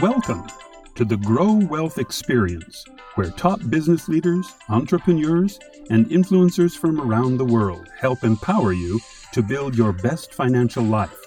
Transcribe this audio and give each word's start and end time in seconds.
Welcome 0.00 0.46
to 0.94 1.04
the 1.04 1.16
Grow 1.22 1.52
Wealth 1.52 1.98
Experience, 1.98 2.84
where 3.14 3.30
top 3.30 3.60
business 3.68 4.08
leaders, 4.08 4.52
entrepreneurs, 4.68 5.58
and 5.90 6.06
influencers 6.06 6.76
from 6.76 7.00
around 7.00 7.36
the 7.36 7.44
world 7.44 7.88
help 7.98 8.24
empower 8.24 8.72
you 8.72 9.00
to 9.32 9.42
build 9.42 9.76
your 9.76 9.92
best 9.92 10.32
financial 10.32 10.84
life. 10.84 11.18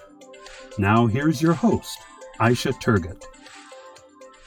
Now, 0.77 1.05
here's 1.07 1.41
your 1.41 1.53
host, 1.53 1.99
Aysha 2.39 2.73
Turgut. 2.81 3.23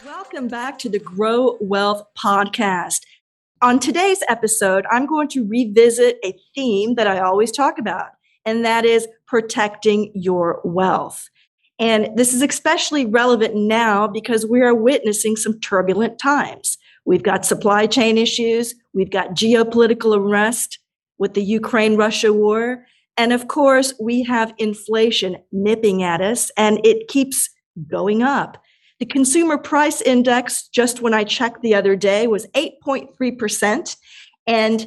Welcome 0.04 0.48
back 0.48 0.78
to 0.78 0.88
the 0.88 0.98
Grow 0.98 1.58
Wealth 1.60 2.04
Podcast. 2.16 3.00
On 3.62 3.78
today's 3.78 4.22
episode, 4.26 4.86
I'm 4.90 5.04
going 5.04 5.28
to 5.28 5.46
revisit 5.46 6.16
a 6.24 6.34
theme 6.54 6.94
that 6.94 7.06
I 7.06 7.18
always 7.20 7.52
talk 7.52 7.78
about, 7.78 8.06
and 8.46 8.64
that 8.64 8.86
is 8.86 9.06
protecting 9.26 10.10
your 10.14 10.62
wealth. 10.64 11.28
And 11.78 12.08
this 12.16 12.32
is 12.32 12.40
especially 12.40 13.04
relevant 13.04 13.54
now 13.54 14.08
because 14.08 14.46
we 14.46 14.62
are 14.62 14.74
witnessing 14.74 15.36
some 15.36 15.60
turbulent 15.60 16.18
times. 16.18 16.78
We've 17.04 17.22
got 17.22 17.44
supply 17.44 17.86
chain 17.86 18.16
issues, 18.16 18.74
we've 18.94 19.10
got 19.10 19.34
geopolitical 19.34 20.16
unrest 20.16 20.78
with 21.18 21.34
the 21.34 21.44
Ukraine 21.44 21.96
Russia 21.98 22.32
war. 22.32 22.86
And 23.18 23.30
of 23.30 23.48
course, 23.48 23.92
we 24.00 24.22
have 24.22 24.54
inflation 24.56 25.36
nipping 25.52 26.02
at 26.02 26.22
us 26.22 26.50
and 26.56 26.80
it 26.86 27.08
keeps 27.08 27.50
going 27.90 28.22
up. 28.22 28.56
The 29.00 29.06
consumer 29.06 29.56
price 29.56 30.02
index, 30.02 30.68
just 30.68 31.00
when 31.00 31.14
I 31.14 31.24
checked 31.24 31.62
the 31.62 31.74
other 31.74 31.96
day, 31.96 32.26
was 32.26 32.46
8.3%. 32.48 33.96
And 34.46 34.86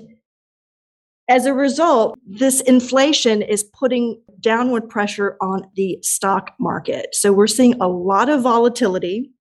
as 1.28 1.46
a 1.46 1.54
result, 1.54 2.18
this 2.26 2.62
inflation 2.62 3.42
is 3.42 3.64
putting 3.64 4.22
downward 4.40 4.88
pressure 4.88 5.36
on 5.42 5.66
the 5.76 5.98
stock 6.04 6.52
market. 6.60 7.16
So 7.16 7.34
we're 7.34 7.48
seeing 7.48 7.74
a 7.82 7.88
lot 7.88 8.30
of 8.30 8.44
volatility. 8.44 9.32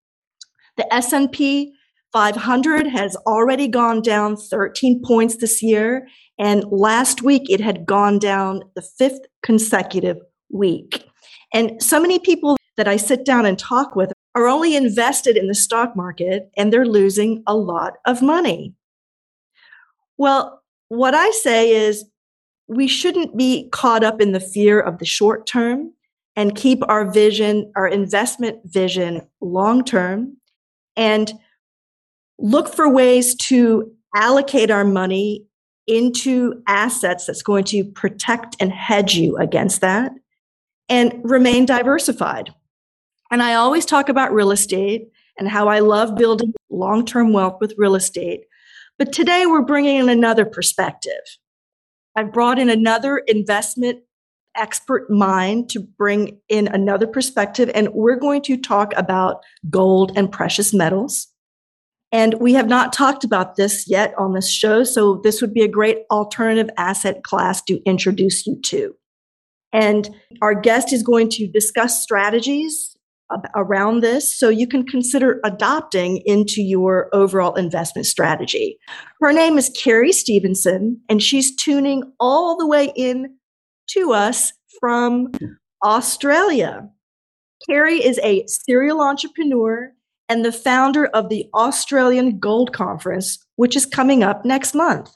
The 0.77 0.92
S&P 0.95 1.75
500 2.12 2.86
has 2.86 3.17
already 3.27 3.69
gone 3.69 4.01
down 4.01 4.36
13 4.36 5.03
points 5.05 5.36
this 5.36 5.62
year 5.62 6.07
and 6.39 6.64
last 6.70 7.23
week 7.23 7.48
it 7.48 7.61
had 7.61 7.86
gone 7.86 8.19
down 8.19 8.62
the 8.75 8.83
fifth 8.83 9.20
consecutive 9.42 10.19
week. 10.51 11.07
And 11.55 11.83
so 11.83 12.01
many 12.01 12.19
people 12.19 12.57
that 12.77 12.89
I 12.89 12.97
sit 12.97 13.25
down 13.25 13.47
and 13.47 13.59
talk 13.59 13.95
with 13.97 14.12
are 14.34 14.47
only 14.47 14.77
invested 14.77 15.37
in 15.37 15.47
the 15.47 15.55
stock 15.55 15.95
market 15.95 16.51
and 16.56 16.73
they're 16.73 16.87
losing 16.87 17.42
a 17.47 17.55
lot 17.55 17.98
of 18.06 18.23
money. 18.23 18.75
Well, 20.17 20.62
what 20.89 21.14
I 21.14 21.31
say 21.31 21.70
is 21.70 22.05
we 22.69 22.89
shouldn't 22.89 23.37
be 23.37 23.69
caught 23.70 24.05
up 24.05 24.20
in 24.20 24.33
the 24.33 24.41
fear 24.41 24.81
of 24.81 24.98
the 24.98 25.05
short 25.05 25.47
term 25.47 25.92
and 26.34 26.56
keep 26.56 26.83
our 26.89 27.11
vision, 27.11 27.70
our 27.77 27.87
investment 27.87 28.61
vision 28.64 29.20
long 29.41 29.84
term 29.84 30.36
and 30.97 31.33
look 32.39 32.73
for 32.73 32.89
ways 32.89 33.34
to 33.34 33.92
allocate 34.14 34.70
our 34.70 34.84
money 34.84 35.45
into 35.86 36.62
assets 36.67 37.27
that's 37.27 37.42
going 37.42 37.64
to 37.64 37.84
protect 37.84 38.57
and 38.61 38.73
hedge 38.73 39.14
you 39.14 39.36
against 39.36 39.81
that 39.81 40.12
and 40.89 41.20
remain 41.25 41.67
diversified. 41.67 42.55
And 43.33 43.42
I 43.42 43.55
always 43.55 43.86
talk 43.86 44.11
about 44.11 44.34
real 44.34 44.50
estate 44.50 45.08
and 45.38 45.48
how 45.48 45.66
I 45.66 45.78
love 45.78 46.16
building 46.16 46.52
long 46.69 47.06
term 47.06 47.33
wealth 47.33 47.56
with 47.62 47.74
real 47.78 47.94
estate. 47.94 48.42
But 48.98 49.11
today 49.11 49.47
we're 49.47 49.62
bringing 49.62 49.97
in 49.97 50.11
another 50.11 50.44
perspective. 50.44 51.22
I've 52.14 52.30
brought 52.30 52.58
in 52.58 52.69
another 52.69 53.16
investment 53.27 54.00
expert 54.55 55.11
mind 55.11 55.70
to 55.70 55.80
bring 55.80 56.39
in 56.50 56.69
another 56.69 57.06
perspective, 57.06 57.70
and 57.74 57.89
we're 57.94 58.19
going 58.19 58.42
to 58.42 58.58
talk 58.58 58.92
about 58.98 59.42
gold 59.70 60.12
and 60.14 60.30
precious 60.30 60.74
metals. 60.74 61.28
And 62.12 62.34
we 62.34 62.52
have 62.52 62.68
not 62.68 62.92
talked 62.92 63.24
about 63.24 63.57
this 63.57 63.89
yet 63.89 64.12
on 64.18 64.34
this 64.34 64.51
show, 64.51 64.84
so 64.84 65.23
this 65.24 65.40
would 65.40 65.55
be 65.55 65.62
a 65.62 65.68
great 65.68 66.01
alternative 66.11 66.68
asset 66.77 67.24
class 67.24 67.62
to 67.62 67.80
introduce 67.86 68.46
you 68.46 68.61
to. 68.61 68.95
And 69.73 70.14
our 70.42 70.55
guest 70.55 70.92
is 70.92 71.02
going 71.02 71.30
to 71.30 71.46
discuss 71.46 72.02
strategies 72.02 72.92
around 73.55 74.01
this 74.01 74.39
so 74.39 74.48
you 74.48 74.67
can 74.67 74.85
consider 74.85 75.41
adopting 75.45 76.23
into 76.25 76.63
your 76.63 77.09
overall 77.13 77.55
investment 77.55 78.07
strategy. 78.07 78.79
Her 79.20 79.33
name 79.33 79.59
is 79.59 79.70
Kerry 79.70 80.13
Stevenson, 80.13 81.01
and 81.09 81.23
she's 81.23 81.55
tuning 81.55 82.03
all 82.20 82.57
the 82.57 82.67
way 82.67 82.93
in 82.97 83.37
to 83.91 84.13
us 84.13 84.53
from 84.81 85.33
Australia. 85.85 86.89
Kerry 87.69 88.05
is 88.05 88.19
a 88.23 88.45
serial 88.47 89.01
entrepreneur 89.01 89.93
and 90.29 90.45
the 90.45 90.53
founder 90.53 91.07
of 91.07 91.29
the 91.29 91.47
Australian 91.55 92.39
Gold 92.39 92.73
Conference, 92.73 93.39
which 93.57 93.77
is 93.77 93.87
coming 93.87 94.23
up 94.23 94.45
next 94.45 94.75
month. 94.75 95.11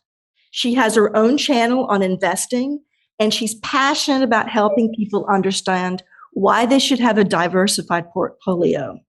She 0.51 0.75
has 0.75 0.95
her 0.95 1.15
own 1.17 1.39
channel 1.39 1.87
on 1.87 2.03
investing, 2.03 2.81
and 3.19 3.33
she's 3.33 3.55
passionate 3.57 4.23
about 4.23 4.49
helping 4.49 4.93
people 4.95 5.27
understand 5.27 6.03
why 6.37 6.67
they 6.67 6.79
should 6.79 7.01
have 7.01 7.17
a 7.17 7.25
diversified 7.25 8.11
portfolio. 8.11 9.01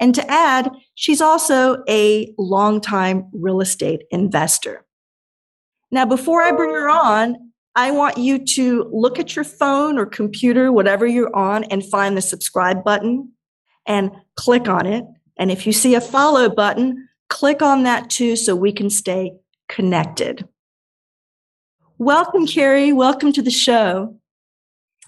And 0.00 0.14
to 0.16 0.30
add, 0.30 0.70
she's 0.94 1.22
also 1.22 1.82
a 1.88 2.30
longtime 2.36 3.30
real 3.32 3.62
estate 3.62 4.02
investor. 4.10 4.84
Now, 5.90 6.04
before 6.04 6.42
I 6.42 6.52
bring 6.52 6.74
her 6.74 6.90
on, 6.90 7.52
I 7.74 7.90
want 7.90 8.18
you 8.18 8.44
to 8.44 8.86
look 8.92 9.18
at 9.18 9.34
your 9.34 9.46
phone 9.46 9.96
or 9.96 10.04
computer, 10.04 10.70
whatever 10.70 11.06
you're 11.06 11.34
on, 11.34 11.64
and 11.64 11.82
find 11.82 12.18
the 12.18 12.20
subscribe 12.20 12.84
button 12.84 13.32
and 13.86 14.10
click 14.36 14.68
on 14.68 14.84
it. 14.84 15.06
And 15.38 15.50
if 15.50 15.66
you 15.66 15.72
see 15.72 15.94
a 15.94 16.02
follow 16.02 16.50
button, 16.50 17.08
click 17.30 17.62
on 17.62 17.84
that 17.84 18.10
too 18.10 18.36
so 18.36 18.54
we 18.54 18.72
can 18.72 18.90
stay 18.90 19.32
connected. 19.70 20.46
Welcome, 21.96 22.46
Kerry. 22.46 22.92
Welcome 22.92 23.32
to 23.32 23.40
the 23.40 23.50
show. 23.50 24.18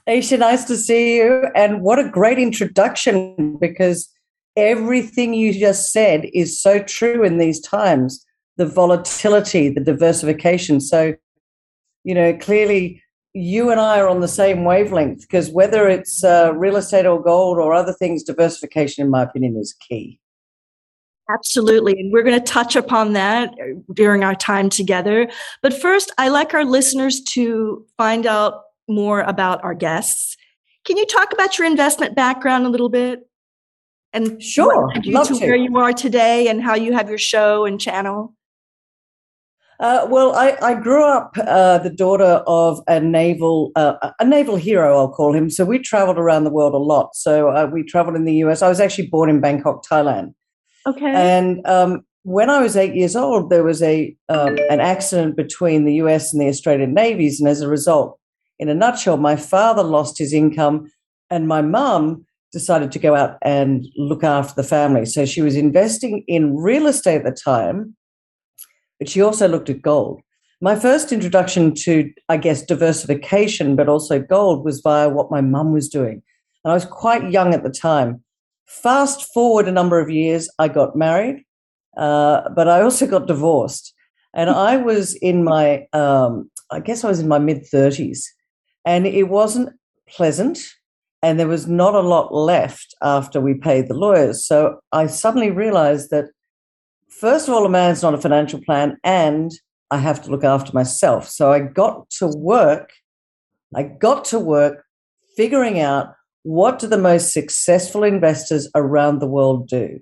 Aysha, 0.08 0.38
nice 0.38 0.64
to 0.64 0.76
see 0.76 1.16
you. 1.16 1.46
And 1.54 1.82
what 1.82 1.98
a 1.98 2.08
great 2.08 2.38
introduction 2.38 3.56
because 3.60 4.08
everything 4.56 5.34
you 5.34 5.52
just 5.52 5.92
said 5.92 6.26
is 6.32 6.60
so 6.60 6.80
true 6.80 7.24
in 7.24 7.38
these 7.38 7.60
times 7.60 8.24
the 8.56 8.66
volatility, 8.66 9.68
the 9.68 9.80
diversification. 9.80 10.80
So, 10.80 11.14
you 12.04 12.14
know, 12.14 12.36
clearly 12.38 13.02
you 13.34 13.70
and 13.70 13.78
I 13.78 14.00
are 14.00 14.08
on 14.08 14.20
the 14.20 14.28
same 14.28 14.64
wavelength 14.64 15.22
because 15.22 15.50
whether 15.50 15.88
it's 15.88 16.24
uh, 16.24 16.52
real 16.54 16.76
estate 16.76 17.04
or 17.04 17.22
gold 17.22 17.58
or 17.58 17.74
other 17.74 17.92
things, 17.92 18.22
diversification, 18.22 19.04
in 19.04 19.10
my 19.10 19.24
opinion, 19.24 19.58
is 19.58 19.74
key. 19.74 20.18
Absolutely. 21.28 21.98
And 21.98 22.12
we're 22.12 22.22
going 22.22 22.38
to 22.38 22.52
touch 22.52 22.76
upon 22.76 23.12
that 23.14 23.52
during 23.92 24.22
our 24.22 24.36
time 24.36 24.70
together. 24.70 25.28
But 25.60 25.74
first, 25.74 26.12
I 26.18 26.28
like 26.28 26.54
our 26.54 26.64
listeners 26.64 27.20
to 27.32 27.84
find 27.98 28.26
out 28.26 28.62
more 28.88 29.20
about 29.20 29.62
our 29.64 29.74
guests. 29.74 30.36
Can 30.84 30.96
you 30.96 31.06
talk 31.06 31.32
about 31.32 31.58
your 31.58 31.66
investment 31.66 32.14
background 32.14 32.66
a 32.66 32.68
little 32.68 32.88
bit? 32.88 33.28
And 34.12 34.42
sure, 34.42 34.90
love 35.04 35.28
to, 35.28 35.34
to 35.34 35.40
where 35.40 35.56
you 35.56 35.76
are 35.76 35.92
today 35.92 36.48
and 36.48 36.62
how 36.62 36.74
you 36.74 36.92
have 36.94 37.08
your 37.08 37.18
show 37.18 37.64
and 37.66 37.80
channel. 37.80 38.34
Uh, 39.78 40.06
well, 40.08 40.34
I, 40.34 40.56
I, 40.62 40.74
grew 40.74 41.04
up 41.04 41.36
uh, 41.36 41.76
the 41.78 41.90
daughter 41.90 42.42
of 42.46 42.80
a 42.88 42.98
naval 42.98 43.72
uh, 43.76 44.10
a 44.18 44.24
naval 44.24 44.56
hero, 44.56 44.96
I'll 44.96 45.12
call 45.12 45.34
him. 45.34 45.50
So 45.50 45.66
we 45.66 45.78
traveled 45.78 46.16
around 46.16 46.44
the 46.44 46.50
world 46.50 46.72
a 46.72 46.78
lot. 46.78 47.14
So 47.14 47.50
uh, 47.50 47.68
we 47.70 47.82
traveled 47.82 48.16
in 48.16 48.24
the 48.24 48.36
US. 48.36 48.62
I 48.62 48.70
was 48.70 48.80
actually 48.80 49.08
born 49.08 49.28
in 49.28 49.42
Bangkok, 49.42 49.84
Thailand. 49.84 50.32
Okay. 50.86 51.04
And 51.04 51.66
um, 51.66 52.06
when 52.22 52.48
I 52.48 52.62
was 52.62 52.74
eight 52.74 52.94
years 52.94 53.16
old, 53.16 53.50
there 53.50 53.64
was 53.64 53.82
a 53.82 54.16
um, 54.30 54.58
an 54.70 54.80
accident 54.80 55.36
between 55.36 55.84
the 55.84 55.94
US 55.94 56.32
and 56.32 56.40
the 56.40 56.48
Australian 56.48 56.94
navies, 56.94 57.38
and 57.38 57.48
as 57.48 57.60
a 57.60 57.68
result, 57.68 58.18
in 58.58 58.68
a 58.68 58.74
nutshell, 58.74 59.16
my 59.16 59.36
father 59.36 59.82
lost 59.82 60.18
his 60.18 60.32
income 60.32 60.90
and 61.30 61.48
my 61.48 61.62
mum 61.62 62.24
decided 62.52 62.92
to 62.92 62.98
go 62.98 63.14
out 63.14 63.36
and 63.42 63.86
look 63.96 64.24
after 64.24 64.54
the 64.54 64.66
family. 64.66 65.04
So 65.04 65.26
she 65.26 65.42
was 65.42 65.56
investing 65.56 66.24
in 66.26 66.56
real 66.56 66.86
estate 66.86 67.16
at 67.16 67.24
the 67.24 67.32
time, 67.32 67.96
but 68.98 69.08
she 69.08 69.20
also 69.20 69.48
looked 69.48 69.68
at 69.68 69.82
gold. 69.82 70.22
My 70.62 70.74
first 70.74 71.12
introduction 71.12 71.74
to, 71.74 72.10
I 72.30 72.38
guess, 72.38 72.62
diversification, 72.62 73.76
but 73.76 73.90
also 73.90 74.20
gold 74.20 74.64
was 74.64 74.80
via 74.80 75.10
what 75.10 75.30
my 75.30 75.42
mum 75.42 75.72
was 75.72 75.88
doing. 75.88 76.22
And 76.64 76.72
I 76.72 76.74
was 76.74 76.86
quite 76.86 77.30
young 77.30 77.52
at 77.52 77.62
the 77.62 77.70
time. 77.70 78.22
Fast 78.66 79.32
forward 79.34 79.68
a 79.68 79.72
number 79.72 80.00
of 80.00 80.08
years, 80.08 80.48
I 80.58 80.68
got 80.68 80.96
married, 80.96 81.44
uh, 81.98 82.48
but 82.56 82.68
I 82.68 82.80
also 82.80 83.06
got 83.06 83.26
divorced. 83.26 83.92
And 84.32 84.48
I 84.48 84.78
was 84.78 85.14
in 85.16 85.44
my, 85.44 85.86
um, 85.92 86.50
I 86.70 86.80
guess 86.80 87.04
I 87.04 87.08
was 87.08 87.20
in 87.20 87.28
my 87.28 87.38
mid 87.38 87.64
30s 87.70 88.24
and 88.86 89.06
it 89.06 89.24
wasn't 89.24 89.68
pleasant 90.08 90.58
and 91.22 91.38
there 91.38 91.48
was 91.48 91.66
not 91.66 91.94
a 91.94 92.00
lot 92.00 92.32
left 92.32 92.94
after 93.02 93.40
we 93.40 93.52
paid 93.52 93.88
the 93.88 93.94
lawyers 93.94 94.46
so 94.46 94.78
i 94.92 95.06
suddenly 95.06 95.50
realized 95.50 96.10
that 96.10 96.26
first 97.10 97.48
of 97.48 97.54
all 97.54 97.66
a 97.66 97.68
man's 97.68 98.02
not 98.02 98.14
a 98.14 98.18
financial 98.18 98.60
plan 98.62 98.96
and 99.04 99.50
i 99.90 99.98
have 99.98 100.22
to 100.22 100.30
look 100.30 100.44
after 100.44 100.72
myself 100.72 101.28
so 101.28 101.52
i 101.52 101.58
got 101.58 102.08
to 102.08 102.28
work 102.28 102.92
I 103.74 103.82
got 103.82 104.24
to 104.26 104.38
work 104.38 104.84
figuring 105.36 105.80
out 105.80 106.14
what 106.42 106.78
do 106.78 106.86
the 106.86 106.98
most 106.98 107.32
successful 107.32 108.04
investors 108.04 108.68
around 108.74 109.18
the 109.18 109.26
world 109.26 109.68
do. 109.68 109.98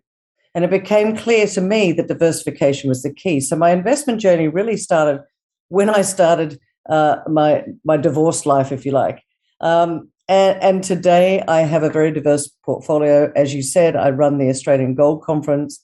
And 0.55 0.65
it 0.65 0.71
became 0.71 1.17
clear 1.17 1.47
to 1.49 1.61
me 1.61 1.93
that 1.93 2.07
diversification 2.07 2.89
was 2.89 3.03
the 3.03 3.13
key. 3.13 3.41
So 3.41 3.57
my 3.57 3.71
investment 3.71 4.21
journey 4.21 4.47
really 4.47 4.77
started 4.77 5.23
when 5.69 5.91
I 5.91 6.03
started 6.03 6.61
uh, 6.89 7.17
my 7.29 7.65
my 7.85 7.97
divorce 7.97 8.47
life, 8.47 8.73
if 8.73 8.85
you 8.85 8.93
like. 8.93 9.23
Um, 9.61 10.11
and, 10.27 10.63
and, 10.63 10.83
today 10.83 11.43
I 11.47 11.61
have 11.61 11.83
a 11.83 11.91
very 11.91 12.11
diverse 12.11 12.49
portfolio. 12.65 13.31
As 13.37 13.55
you 13.55 13.63
said, 13.63 13.95
I 13.95 14.11
run 14.11 14.39
the 14.39 14.49
Australian 14.49 14.95
Gold 14.95 15.23
Conference. 15.23 15.83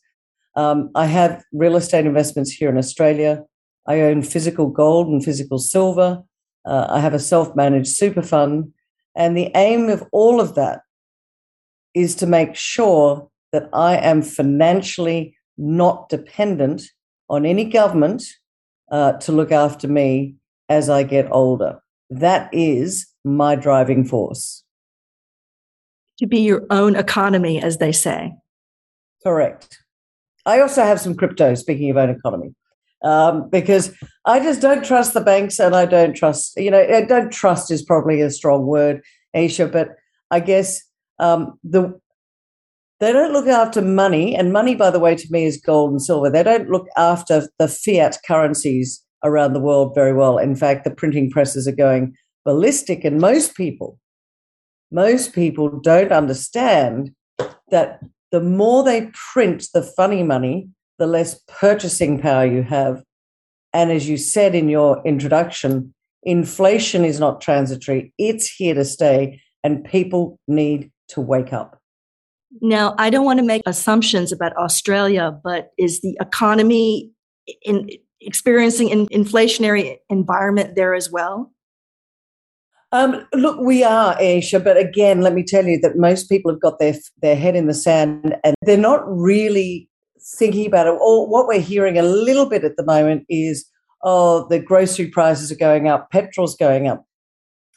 Um, 0.56 0.90
I 0.94 1.06
have 1.06 1.44
real 1.52 1.76
estate 1.76 2.06
investments 2.06 2.50
here 2.50 2.70
in 2.70 2.78
Australia. 2.78 3.44
I 3.86 4.00
own 4.00 4.22
physical 4.22 4.68
gold 4.68 5.08
and 5.08 5.24
physical 5.24 5.58
silver. 5.58 6.22
Uh, 6.64 6.86
I 6.88 7.00
have 7.00 7.14
a 7.14 7.18
self 7.18 7.54
managed 7.54 7.88
super 7.88 8.22
fund. 8.22 8.72
And 9.14 9.36
the 9.36 9.50
aim 9.54 9.88
of 9.88 10.04
all 10.12 10.40
of 10.40 10.54
that 10.54 10.80
is 11.94 12.14
to 12.16 12.26
make 12.26 12.54
sure 12.54 13.28
that 13.52 13.68
I 13.72 13.96
am 13.96 14.22
financially 14.22 15.36
not 15.58 16.08
dependent 16.08 16.82
on 17.28 17.44
any 17.44 17.64
government 17.64 18.22
uh, 18.90 19.12
to 19.12 19.32
look 19.32 19.52
after 19.52 19.88
me 19.88 20.36
as 20.70 20.88
I 20.88 21.02
get 21.02 21.30
older. 21.30 21.80
That 22.08 22.48
is 22.52 23.06
my 23.24 23.56
driving 23.56 24.04
force. 24.04 24.64
To 26.18 26.26
be 26.26 26.40
your 26.40 26.64
own 26.70 26.96
economy, 26.96 27.62
as 27.62 27.78
they 27.78 27.92
say. 27.92 28.32
Correct. 29.22 29.78
I 30.46 30.60
also 30.60 30.82
have 30.82 31.00
some 31.00 31.14
crypto, 31.14 31.54
speaking 31.54 31.90
of 31.90 31.96
own 31.98 32.08
economy, 32.08 32.54
um, 33.04 33.50
because 33.50 33.94
I 34.24 34.40
just 34.40 34.62
don't 34.62 34.84
trust 34.84 35.12
the 35.12 35.20
banks 35.20 35.58
and 35.58 35.74
I 35.74 35.84
don't 35.84 36.14
trust, 36.14 36.54
you 36.56 36.70
know, 36.70 36.80
I 36.80 37.02
don't 37.02 37.30
trust 37.30 37.70
is 37.70 37.82
probably 37.82 38.22
a 38.22 38.30
strong 38.30 38.66
word, 38.66 39.02
Aysha, 39.36 39.70
but 39.70 39.96
I 40.30 40.40
guess 40.40 40.82
um, 41.18 41.58
the 41.62 42.00
they 43.00 43.12
don't 43.12 43.32
look 43.32 43.46
after 43.46 43.80
money, 43.80 44.36
and 44.36 44.52
money, 44.52 44.74
by 44.74 44.90
the 44.90 45.00
way, 45.00 45.14
to 45.14 45.26
me 45.30 45.46
is 45.46 45.56
gold 45.56 45.90
and 45.90 46.02
silver. 46.02 46.28
They 46.28 46.42
don't 46.42 46.68
look 46.68 46.86
after 46.98 47.48
the 47.58 47.66
fiat 47.66 48.18
currencies 48.26 49.02
around 49.24 49.52
the 49.52 49.60
world 49.60 49.94
very 49.94 50.12
well. 50.12 50.38
In 50.38 50.54
fact, 50.54 50.84
the 50.84 50.90
printing 50.90 51.30
presses 51.30 51.66
are 51.68 51.72
going 51.72 52.14
ballistic, 52.44 53.04
and 53.04 53.20
most 53.20 53.54
people, 53.54 53.98
most 54.90 55.34
people 55.34 55.68
don't 55.80 56.12
understand 56.12 57.14
that 57.70 58.00
the 58.32 58.40
more 58.40 58.82
they 58.82 59.10
print 59.32 59.66
the 59.74 59.82
funny 59.82 60.22
money, 60.22 60.68
the 60.98 61.06
less 61.06 61.40
purchasing 61.48 62.20
power 62.20 62.46
you 62.46 62.62
have. 62.62 63.02
And 63.72 63.90
as 63.90 64.08
you 64.08 64.16
said 64.16 64.54
in 64.54 64.68
your 64.68 65.02
introduction, 65.04 65.94
inflation 66.22 67.04
is 67.04 67.20
not 67.20 67.40
transitory, 67.40 68.12
it's 68.18 68.50
here 68.50 68.74
to 68.74 68.84
stay, 68.84 69.40
and 69.62 69.84
people 69.84 70.38
need 70.48 70.90
to 71.08 71.20
wake 71.20 71.52
up. 71.52 71.78
Now, 72.60 72.94
I 72.98 73.10
don't 73.10 73.24
want 73.24 73.38
to 73.38 73.44
make 73.44 73.62
assumptions 73.66 74.32
about 74.32 74.56
Australia, 74.56 75.38
but 75.44 75.70
is 75.78 76.00
the 76.00 76.16
economy 76.20 77.10
in 77.62 77.88
experiencing 78.20 78.92
an 78.92 79.06
inflationary 79.08 79.96
environment 80.08 80.76
there 80.76 80.94
as 80.94 81.10
well? 81.10 81.52
Um, 82.92 83.24
look, 83.32 83.60
we 83.60 83.84
are, 83.84 84.16
Aysha, 84.16 84.62
but 84.62 84.76
again, 84.76 85.20
let 85.20 85.32
me 85.32 85.44
tell 85.44 85.64
you 85.64 85.78
that 85.80 85.96
most 85.96 86.28
people 86.28 86.50
have 86.50 86.60
got 86.60 86.80
their 86.80 86.94
their 87.22 87.36
head 87.36 87.54
in 87.54 87.66
the 87.66 87.74
sand 87.74 88.36
and 88.42 88.56
they're 88.62 88.76
not 88.76 89.02
really 89.06 89.88
thinking 90.36 90.66
about 90.66 90.88
it. 90.88 90.98
Or 91.00 91.28
what 91.28 91.46
we're 91.46 91.60
hearing 91.60 91.98
a 91.98 92.02
little 92.02 92.48
bit 92.48 92.64
at 92.64 92.76
the 92.76 92.84
moment 92.84 93.26
is, 93.28 93.64
oh, 94.02 94.46
the 94.48 94.58
grocery 94.58 95.06
prices 95.06 95.52
are 95.52 95.56
going 95.56 95.88
up, 95.88 96.10
petrol's 96.10 96.56
going 96.56 96.88
up. 96.88 97.04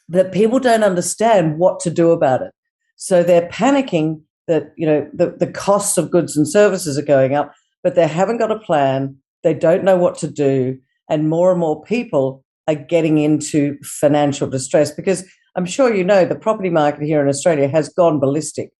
That 0.08 0.32
people 0.32 0.58
don't 0.58 0.82
understand 0.82 1.58
what 1.58 1.80
to 1.80 1.90
do 1.90 2.10
about 2.10 2.42
it. 2.42 2.52
So 2.96 3.22
they're 3.22 3.48
panicking 3.48 4.20
that, 4.48 4.72
you 4.76 4.86
know, 4.86 5.08
the, 5.14 5.34
the 5.38 5.50
costs 5.50 5.96
of 5.96 6.10
goods 6.10 6.36
and 6.36 6.48
services 6.48 6.98
are 6.98 7.02
going 7.02 7.34
up, 7.34 7.52
but 7.82 7.94
they 7.94 8.06
haven't 8.06 8.38
got 8.38 8.50
a 8.50 8.58
plan. 8.58 9.16
They 9.44 9.54
don't 9.54 9.84
know 9.84 9.96
what 9.96 10.18
to 10.18 10.28
do. 10.28 10.78
And 11.08 11.28
more 11.28 11.52
and 11.52 11.60
more 11.60 11.82
people 11.84 12.44
are 12.66 12.74
getting 12.74 13.18
into 13.18 13.78
financial 13.82 14.48
distress 14.48 14.90
because 14.90 15.24
I'm 15.54 15.66
sure 15.66 15.94
you 15.94 16.02
know 16.02 16.24
the 16.24 16.34
property 16.34 16.70
market 16.70 17.04
here 17.04 17.20
in 17.22 17.28
Australia 17.28 17.68
has 17.68 17.88
gone 17.90 18.18
ballistic 18.18 18.70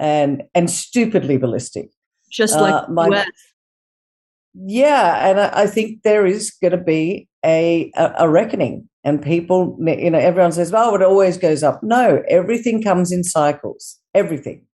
and 0.00 0.42
and 0.54 0.70
stupidly 0.70 1.36
ballistic. 1.36 1.90
Just 2.30 2.54
like 2.56 2.74
uh, 2.74 2.86
my, 2.88 3.08
US. 3.08 3.28
Yeah, 4.54 5.28
and 5.28 5.40
I, 5.40 5.62
I 5.62 5.66
think 5.66 6.02
there 6.02 6.26
is 6.26 6.50
going 6.50 6.72
to 6.72 6.82
be 6.82 7.28
a, 7.44 7.92
a, 7.94 8.14
a 8.20 8.28
reckoning, 8.28 8.88
and 9.04 9.22
people, 9.22 9.78
you 9.80 10.10
know, 10.10 10.18
everyone 10.18 10.52
says, 10.52 10.72
"Oh, 10.74 10.94
it 10.94 11.02
always 11.02 11.36
goes 11.38 11.62
up." 11.62 11.82
No, 11.82 12.22
everything 12.28 12.82
comes 12.82 13.12
in 13.12 13.22
cycles. 13.22 13.98
Everything, 14.14 14.66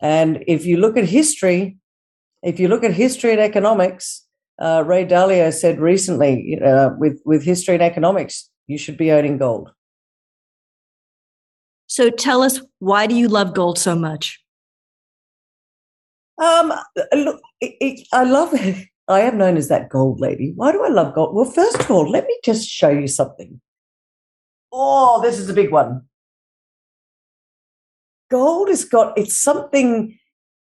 and 0.00 0.42
if 0.48 0.66
you 0.66 0.78
look 0.78 0.96
at 0.96 1.04
history, 1.04 1.76
if 2.42 2.58
you 2.58 2.68
look 2.68 2.82
at 2.82 2.94
history 2.94 3.32
and 3.32 3.40
economics, 3.40 4.21
uh, 4.60 4.84
Ray 4.86 5.04
Dalio 5.06 5.52
said 5.52 5.80
recently, 5.80 6.58
uh, 6.64 6.90
with 6.98 7.20
with 7.24 7.42
history 7.42 7.74
and 7.74 7.82
economics, 7.82 8.50
you 8.66 8.78
should 8.78 8.96
be 8.96 9.10
owning 9.10 9.38
gold. 9.38 9.70
So 11.86 12.10
tell 12.10 12.42
us, 12.42 12.60
why 12.78 13.06
do 13.06 13.14
you 13.14 13.28
love 13.28 13.54
gold 13.54 13.78
so 13.78 13.94
much? 13.94 14.42
Um, 16.42 16.72
look, 17.12 17.40
it, 17.60 17.74
it, 17.80 18.08
I 18.12 18.24
love 18.24 18.54
it. 18.54 18.88
I 19.08 19.20
am 19.20 19.36
known 19.36 19.56
as 19.56 19.68
that 19.68 19.90
gold 19.90 20.20
lady. 20.20 20.52
Why 20.54 20.72
do 20.72 20.82
I 20.82 20.88
love 20.88 21.14
gold? 21.14 21.34
Well, 21.34 21.44
first 21.44 21.80
of 21.80 21.90
all, 21.90 22.08
let 22.08 22.24
me 22.24 22.38
just 22.44 22.68
show 22.68 22.88
you 22.88 23.08
something. 23.08 23.60
Oh, 24.72 25.20
this 25.20 25.38
is 25.38 25.48
a 25.50 25.54
big 25.54 25.70
one. 25.70 26.02
Gold 28.30 28.68
has 28.68 28.84
got 28.84 29.18
it's 29.18 29.36
something 29.36 30.18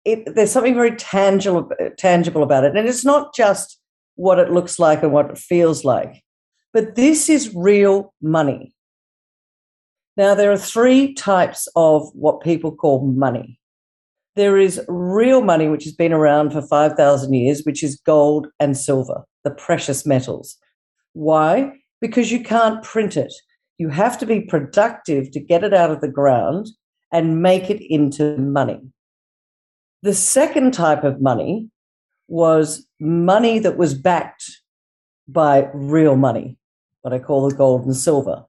it, 0.04 0.34
there's 0.34 0.52
something 0.52 0.74
very 0.74 0.96
tangible 0.96 1.70
tangible 1.98 2.42
about 2.42 2.64
it. 2.64 2.76
And 2.76 2.88
it's 2.88 3.04
not 3.04 3.34
just 3.34 3.80
what 4.16 4.38
it 4.38 4.50
looks 4.50 4.78
like 4.78 5.02
and 5.02 5.12
what 5.12 5.30
it 5.30 5.38
feels 5.38 5.84
like 5.84 6.24
but 6.74 6.96
this 6.96 7.30
is 7.30 7.54
real 7.54 8.12
money. 8.20 8.74
Now 10.16 10.34
there 10.34 10.50
are 10.50 10.58
three 10.58 11.14
types 11.14 11.68
of 11.76 12.10
what 12.14 12.42
people 12.42 12.74
call 12.74 13.06
money. 13.06 13.60
There 14.34 14.58
is 14.58 14.84
real 14.88 15.40
money 15.40 15.68
which 15.68 15.84
has 15.84 15.94
been 15.94 16.12
around 16.12 16.50
for 16.50 16.60
5000 16.60 17.32
years 17.32 17.62
which 17.62 17.82
is 17.84 18.00
gold 18.04 18.48
and 18.58 18.76
silver 18.76 19.22
the 19.44 19.52
precious 19.52 20.04
metals. 20.04 20.56
Why? 21.12 21.72
Because 22.00 22.32
you 22.32 22.42
can't 22.42 22.82
print 22.82 23.16
it. 23.16 23.32
You 23.78 23.90
have 23.90 24.18
to 24.18 24.26
be 24.26 24.40
productive 24.40 25.30
to 25.30 25.40
get 25.40 25.62
it 25.62 25.74
out 25.74 25.90
of 25.90 26.00
the 26.00 26.08
ground 26.08 26.68
and 27.12 27.42
make 27.42 27.70
it 27.70 27.80
into 27.88 28.36
money 28.38 28.80
the 30.04 30.14
second 30.14 30.74
type 30.74 31.02
of 31.02 31.22
money 31.22 31.70
was 32.28 32.86
money 33.00 33.58
that 33.58 33.78
was 33.78 33.94
backed 33.94 34.44
by 35.26 35.70
real 35.72 36.14
money, 36.14 36.58
what 37.00 37.14
I 37.14 37.18
call 37.18 37.48
the 37.48 37.56
gold 37.56 37.86
and 37.86 37.96
silver. 37.96 38.44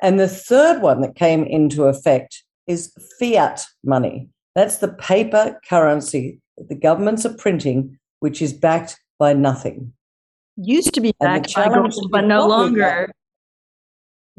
And 0.00 0.18
the 0.18 0.26
third 0.28 0.80
one 0.80 1.02
that 1.02 1.14
came 1.14 1.44
into 1.44 1.84
effect 1.84 2.42
is 2.66 2.90
fiat 3.20 3.66
money. 3.84 4.30
That's 4.54 4.78
the 4.78 4.88
paper 4.88 5.60
currency 5.68 6.40
that 6.56 6.70
the 6.70 6.74
governments 6.74 7.26
are 7.26 7.34
printing, 7.34 7.98
which 8.20 8.40
is 8.40 8.54
backed 8.54 8.98
by 9.18 9.34
nothing. 9.34 9.92
Used 10.56 10.94
to 10.94 11.02
be 11.02 11.12
backed 11.20 11.54
by 11.54 11.68
gold, 11.68 12.10
but 12.10 12.24
no 12.24 12.48
longer. 12.48 13.12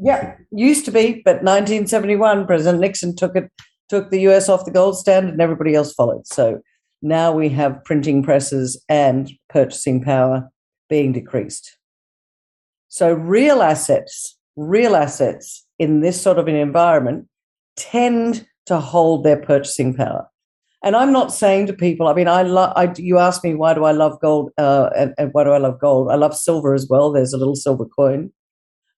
Yeah, 0.00 0.34
used 0.50 0.84
to 0.86 0.90
be, 0.90 1.22
but 1.24 1.44
1971, 1.44 2.44
President 2.48 2.80
Nixon 2.80 3.14
took 3.14 3.36
it 3.36 3.52
took 3.88 4.10
the 4.10 4.20
US 4.28 4.48
off 4.48 4.64
the 4.64 4.70
gold 4.70 4.96
standard 4.98 5.32
and 5.32 5.40
everybody 5.40 5.74
else 5.74 5.92
followed. 5.92 6.26
So 6.26 6.60
now 7.02 7.32
we 7.32 7.48
have 7.50 7.84
printing 7.84 8.22
presses 8.22 8.82
and 8.88 9.30
purchasing 9.48 10.02
power 10.02 10.50
being 10.88 11.12
decreased. 11.12 11.78
So 12.88 13.12
real 13.12 13.62
assets, 13.62 14.38
real 14.56 14.96
assets 14.96 15.66
in 15.78 16.00
this 16.00 16.20
sort 16.20 16.38
of 16.38 16.48
an 16.48 16.54
environment 16.54 17.28
tend 17.76 18.46
to 18.66 18.78
hold 18.78 19.24
their 19.24 19.36
purchasing 19.36 19.92
power. 19.92 20.26
And 20.82 20.94
I'm 20.94 21.12
not 21.12 21.32
saying 21.32 21.66
to 21.66 21.72
people, 21.72 22.08
I 22.08 22.14
mean, 22.14 22.28
I 22.28 22.42
love, 22.42 22.98
you 22.98 23.18
ask 23.18 23.42
me, 23.42 23.54
why 23.54 23.74
do 23.74 23.84
I 23.84 23.92
love 23.92 24.18
gold? 24.20 24.50
Uh, 24.56 24.90
and, 24.96 25.14
and, 25.18 25.30
why 25.32 25.44
do 25.44 25.50
I 25.50 25.58
love 25.58 25.80
gold? 25.80 26.10
I 26.10 26.14
love 26.14 26.36
silver 26.36 26.74
as 26.74 26.86
well. 26.88 27.10
There's 27.10 27.32
a 27.32 27.38
little 27.38 27.56
silver 27.56 27.86
coin. 27.86 28.30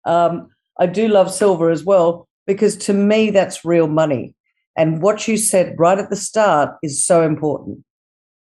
Um, 0.05 0.49
I 0.79 0.87
do 0.87 1.09
love 1.09 1.33
silver 1.33 1.71
as 1.71 1.85
well 1.85 2.29
because 2.47 2.77
to 2.77 2.93
me, 2.93 3.31
that's 3.31 3.65
real 3.65 3.89
money. 3.89 4.36
And 4.77 5.01
what 5.01 5.27
you 5.27 5.37
said 5.37 5.75
right 5.79 5.99
at 5.99 6.11
the 6.11 6.17
start 6.17 6.77
is 6.83 7.05
so 7.05 7.23
important 7.23 7.85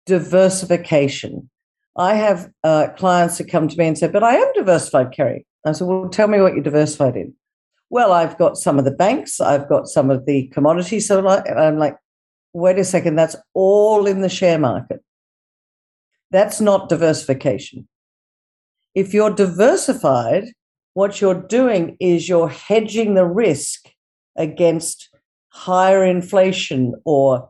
diversification. 0.06 1.50
I 1.96 2.16
have 2.16 2.50
uh, 2.64 2.88
clients 2.98 3.38
that 3.38 3.50
come 3.50 3.68
to 3.68 3.78
me 3.78 3.88
and 3.88 3.98
say, 3.98 4.08
But 4.08 4.24
I 4.24 4.36
am 4.36 4.52
diversified, 4.54 5.12
Kerry. 5.12 5.46
I 5.66 5.72
said, 5.74 5.88
Well, 5.88 6.10
tell 6.10 6.28
me 6.28 6.42
what 6.42 6.54
you're 6.54 6.64
diversified 6.64 7.16
in. 7.16 7.34
Well, 7.90 8.12
I've 8.12 8.38
got 8.38 8.58
some 8.58 8.80
of 8.80 8.86
the 8.86 8.92
banks, 8.92 9.40
I've 9.40 9.70
got 9.70 9.88
some 9.88 10.10
of 10.10 10.26
the 10.26 10.48
commodities. 10.48 11.08
So 11.08 11.26
I'm 11.28 11.78
like, 11.78 11.96
Wait 12.54 12.80
a 12.80 12.84
second, 12.84 13.16
that's 13.16 13.36
all 13.54 14.06
in 14.08 14.22
the 14.22 14.30
share 14.30 14.60
market. 14.60 15.02
That's 16.32 16.60
not 16.60 16.90
diversification. 16.90 17.88
If 18.96 19.14
you're 19.14 19.34
diversified, 19.34 20.46
what 20.94 21.22
you're 21.22 21.42
doing 21.42 21.98
is 22.00 22.30
you're 22.30 22.50
hedging 22.50 23.14
the 23.14 23.26
risk 23.26 23.86
against 24.36 25.10
higher 25.54 26.04
inflation 26.04 26.96
or, 27.06 27.50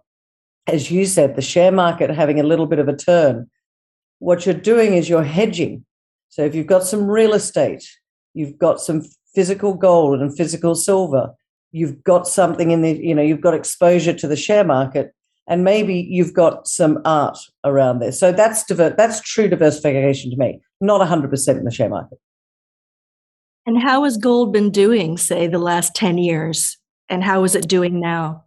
as 0.68 0.92
you 0.92 1.06
said, 1.06 1.36
the 1.36 1.42
share 1.42 1.72
market 1.72 2.10
having 2.10 2.40
a 2.40 2.44
little 2.44 2.68
bit 2.68 2.80
of 2.80 2.90
a 2.90 2.96
turn. 2.96 3.50
What 4.20 4.46
you're 4.46 4.54
doing 4.54 4.94
is 4.94 5.10
you're 5.10 5.24
hedging. 5.24 5.86
So 6.30 6.44
if 6.44 6.54
you've 6.54 6.68
got 6.68 6.84
some 6.84 7.08
real 7.08 7.34
estate, 7.34 7.88
you've 8.34 8.58
got 8.58 8.82
some 8.82 9.04
physical 9.34 9.74
gold 9.74 10.20
and 10.20 10.36
physical 10.36 10.76
silver, 10.76 11.34
you've 11.72 12.04
got 12.04 12.28
something 12.28 12.72
in 12.72 12.82
the, 12.82 12.92
you 12.92 13.16
know, 13.16 13.22
you've 13.22 13.42
got 13.42 13.54
exposure 13.54 14.14
to 14.14 14.28
the 14.28 14.36
share 14.36 14.64
market, 14.66 15.14
and 15.48 15.64
maybe 15.64 15.96
you've 15.96 16.34
got 16.34 16.68
some 16.68 17.00
art 17.06 17.38
around 17.64 18.00
there. 18.00 18.12
So 18.12 18.32
that's 18.32 18.64
diver- 18.66 18.96
that's 18.98 19.22
true 19.22 19.48
diversification 19.48 20.30
to 20.32 20.38
me, 20.38 20.60
not 20.82 21.02
100% 21.02 21.58
in 21.58 21.64
the 21.64 21.72
share 21.72 21.90
market. 21.90 22.20
And 23.66 23.82
how 23.82 24.04
has 24.04 24.18
gold 24.18 24.52
been 24.52 24.72
doing, 24.72 25.18
say, 25.18 25.48
the 25.48 25.58
last 25.58 25.96
10 25.96 26.18
years? 26.18 26.78
And 27.10 27.24
how 27.24 27.44
is 27.44 27.56
it 27.56 27.68
doing 27.68 28.00
now? 28.00 28.46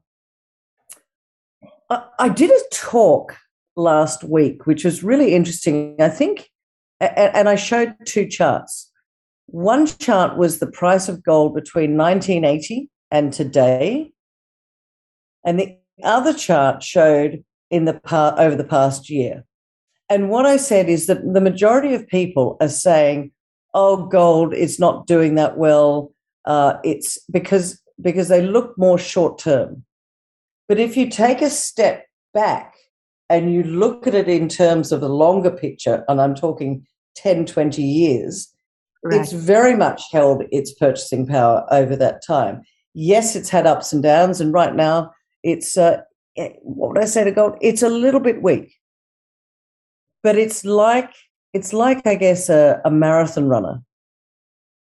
I, 1.88 2.28
did 2.28 2.50
a 2.50 2.60
talk 2.72 3.36
last 3.76 4.24
week, 4.24 4.66
which 4.66 4.84
was 4.84 5.04
really 5.04 5.34
interesting. 5.34 5.96
I 6.00 6.08
think, 6.08 6.50
and 7.00 7.48
I 7.48 7.54
showed 7.54 7.94
two 8.06 8.26
charts. 8.26 8.90
One 9.46 9.86
chart 9.86 10.36
was 10.36 10.58
the 10.58 10.66
price 10.66 11.08
of 11.08 11.22
gold 11.22 11.54
between 11.54 11.96
1980 11.96 12.90
and 13.12 13.32
today. 13.32 14.12
And 15.44 15.60
the 15.60 15.78
other 16.02 16.34
chart 16.34 16.82
showed 16.82 17.44
in 17.70 17.84
the 17.84 18.00
over 18.38 18.56
the 18.56 18.64
past 18.64 19.08
year. 19.08 19.44
And 20.08 20.30
what 20.30 20.46
I 20.46 20.56
said 20.56 20.88
is 20.88 21.06
that 21.06 21.32
the 21.32 21.40
majority 21.40 21.94
of 21.94 22.06
people 22.08 22.56
are 22.60 22.68
saying, 22.68 23.32
oh, 23.74 24.06
gold 24.06 24.54
is 24.54 24.78
not 24.78 25.06
doing 25.06 25.34
that 25.34 25.58
well. 25.58 26.12
Uh, 26.44 26.74
it's 26.84 27.18
because 27.30 27.80
because 28.00 28.28
they 28.28 28.42
look 28.42 28.76
more 28.76 28.98
short 28.98 29.38
term. 29.38 29.84
But 30.68 30.78
if 30.78 30.96
you 30.96 31.08
take 31.08 31.42
a 31.42 31.50
step 31.50 32.06
back 32.34 32.74
and 33.30 33.52
you 33.52 33.62
look 33.62 34.06
at 34.06 34.14
it 34.14 34.28
in 34.28 34.48
terms 34.48 34.92
of 34.92 35.00
the 35.00 35.08
longer 35.08 35.50
picture, 35.50 36.04
and 36.08 36.20
I'm 36.20 36.34
talking 36.34 36.86
10, 37.16 37.46
20 37.46 37.82
years, 37.82 38.52
right. 39.02 39.20
it's 39.20 39.32
very 39.32 39.76
much 39.76 40.02
held 40.12 40.42
its 40.50 40.72
purchasing 40.74 41.26
power 41.26 41.66
over 41.70 41.96
that 41.96 42.24
time. 42.26 42.62
Yes, 42.94 43.36
it's 43.36 43.50
had 43.50 43.66
ups 43.66 43.92
and 43.92 44.02
downs, 44.02 44.40
and 44.40 44.52
right 44.52 44.74
now 44.74 45.12
it's 45.42 45.76
uh, 45.76 46.00
eh, 46.36 46.50
what 46.62 46.90
would 46.90 46.98
I 46.98 47.04
say 47.04 47.24
to 47.24 47.30
gold? 47.30 47.58
It's 47.60 47.82
a 47.82 47.88
little 47.88 48.20
bit 48.20 48.42
weak, 48.42 48.74
but 50.22 50.36
it's 50.36 50.64
like 50.64 51.12
it's 51.52 51.72
like 51.72 52.06
I 52.06 52.14
guess 52.14 52.48
a, 52.48 52.80
a 52.84 52.90
marathon 52.90 53.48
runner. 53.48 53.82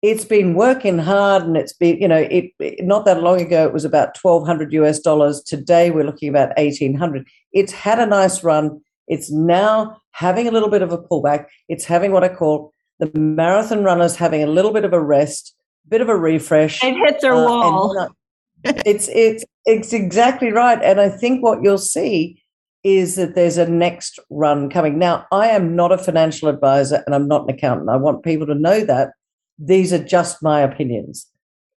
It's 0.02 0.24
been 0.24 0.54
working 0.54 0.98
hard, 0.98 1.42
and 1.42 1.56
it's 1.56 1.74
been 1.74 1.98
you 2.00 2.08
know 2.08 2.16
it, 2.16 2.52
it 2.58 2.84
not 2.84 3.04
that 3.04 3.22
long 3.22 3.40
ago 3.40 3.66
it 3.66 3.72
was 3.72 3.84
about 3.84 4.14
twelve 4.14 4.46
hundred 4.46 4.72
US 4.72 4.98
dollars. 4.98 5.42
Today 5.42 5.90
we're 5.90 6.04
looking 6.04 6.28
about 6.28 6.52
eighteen 6.56 6.94
hundred. 6.94 7.26
It's 7.52 7.72
had 7.72 7.98
a 7.98 8.06
nice 8.06 8.42
run. 8.42 8.80
It's 9.08 9.30
now 9.30 10.00
having 10.12 10.48
a 10.48 10.50
little 10.50 10.70
bit 10.70 10.82
of 10.82 10.92
a 10.92 10.98
pullback. 10.98 11.46
It's 11.68 11.84
having 11.84 12.12
what 12.12 12.24
I 12.24 12.28
call 12.28 12.72
the 12.98 13.10
marathon 13.18 13.84
runners 13.84 14.16
having 14.16 14.42
a 14.42 14.46
little 14.46 14.72
bit 14.72 14.84
of 14.84 14.92
a 14.92 15.00
rest, 15.00 15.54
bit 15.88 16.00
of 16.00 16.08
a 16.08 16.16
refresh. 16.16 16.82
It 16.82 16.94
hits 16.94 17.20
their 17.20 17.34
uh, 17.34 17.44
wall. 17.44 18.08
it's 18.64 19.08
it's 19.08 19.44
it's 19.66 19.92
exactly 19.92 20.50
right, 20.50 20.82
and 20.82 20.98
I 20.98 21.10
think 21.10 21.42
what 21.42 21.62
you'll 21.62 21.78
see 21.78 22.42
is 22.82 23.16
that 23.16 23.34
there's 23.34 23.58
a 23.58 23.68
next 23.68 24.18
run 24.30 24.70
coming. 24.70 24.98
Now, 24.98 25.26
I 25.30 25.48
am 25.48 25.76
not 25.76 25.92
a 25.92 25.98
financial 25.98 26.48
advisor 26.48 27.02
and 27.04 27.14
I'm 27.14 27.28
not 27.28 27.42
an 27.42 27.50
accountant. 27.50 27.90
I 27.90 27.96
want 27.96 28.24
people 28.24 28.46
to 28.46 28.54
know 28.54 28.84
that 28.84 29.10
these 29.60 29.92
are 29.92 30.02
just 30.02 30.42
my 30.42 30.60
opinions. 30.60 31.26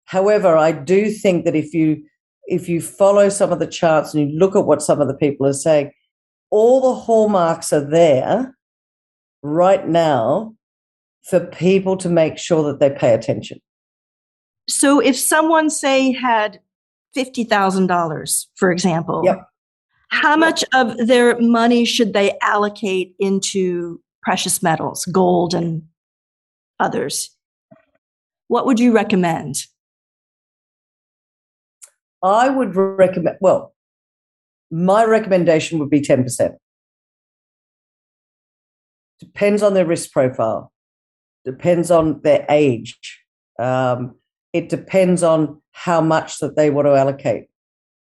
However, 0.06 0.58
I 0.58 0.72
do 0.72 1.10
think 1.10 1.46
that 1.46 1.56
if 1.56 1.74
you 1.74 2.04
if 2.46 2.68
you 2.68 2.82
follow 2.82 3.30
some 3.30 3.52
of 3.52 3.60
the 3.60 3.68
charts 3.68 4.14
and 4.14 4.30
you 4.30 4.38
look 4.38 4.56
at 4.56 4.66
what 4.66 4.82
some 4.82 5.00
of 5.00 5.08
the 5.08 5.14
people 5.14 5.46
are 5.48 5.54
saying, 5.54 5.92
all 6.50 6.82
the 6.82 7.00
hallmarks 7.00 7.72
are 7.72 7.90
there 7.90 8.58
right 9.42 9.88
now 9.88 10.54
for 11.30 11.40
people 11.40 11.96
to 11.98 12.10
make 12.10 12.38
sure 12.38 12.64
that 12.64 12.80
they 12.80 12.90
pay 12.90 13.14
attention. 13.14 13.60
So 14.68 15.00
if 15.00 15.18
someone 15.18 15.70
say 15.70 16.12
had 16.12 16.60
$50,000 17.16 18.46
for 18.56 18.72
example, 18.72 19.22
yep 19.24 19.42
how 20.12 20.36
much 20.36 20.64
of 20.74 21.08
their 21.08 21.40
money 21.40 21.86
should 21.86 22.14
they 22.14 22.38
allocate 22.42 23.16
into 23.18 24.02
precious 24.22 24.62
metals, 24.62 25.06
gold 25.06 25.54
and 25.54 25.84
others? 26.80 27.36
What 28.52 28.66
would 28.66 28.80
you 28.80 28.92
recommend? 28.92 29.56
I 32.22 32.50
would 32.50 32.76
recommend, 32.76 33.38
well, 33.40 33.74
my 34.70 35.06
recommendation 35.06 35.80
would 35.80 35.90
be 35.90 36.02
10%. 36.02 36.56
Depends 39.20 39.64
on 39.64 39.74
their 39.74 39.86
risk 39.86 40.12
profile, 40.12 40.72
depends 41.46 41.92
on 41.92 42.22
their 42.22 42.46
age. 42.50 43.24
Um, 43.60 44.16
it 44.54 44.70
depends 44.70 45.24
on 45.24 45.62
how 45.72 46.02
much 46.02 46.40
that 46.40 46.56
they 46.56 46.70
want 46.70 46.88
to 46.88 46.96
allocate 46.96 47.48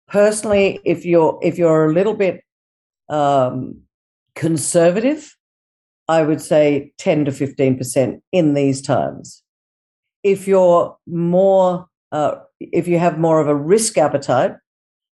personally, 0.09 0.81
if 0.85 1.05
you're 1.05 1.39
if 1.43 1.59
you're 1.59 1.87
a 1.87 1.93
little 1.93 2.15
bit 2.15 2.43
um, 3.09 3.83
conservative, 4.35 5.37
I 6.09 6.23
would 6.23 6.41
say 6.41 6.93
ten 6.99 7.25
to 7.27 7.33
fifteen 7.33 7.77
percent 7.77 8.23
in 8.33 8.55
these 8.55 8.83
times. 8.83 9.43
If 10.23 10.49
you're 10.49 10.97
more, 11.07 11.87
uh, 12.13 12.37
if 12.61 12.89
you 12.89 12.99
have 12.99 13.19
more 13.19 13.41
of 13.41 13.49
a 13.49 13.55
risk 13.55 13.99
appetite, 13.99 14.53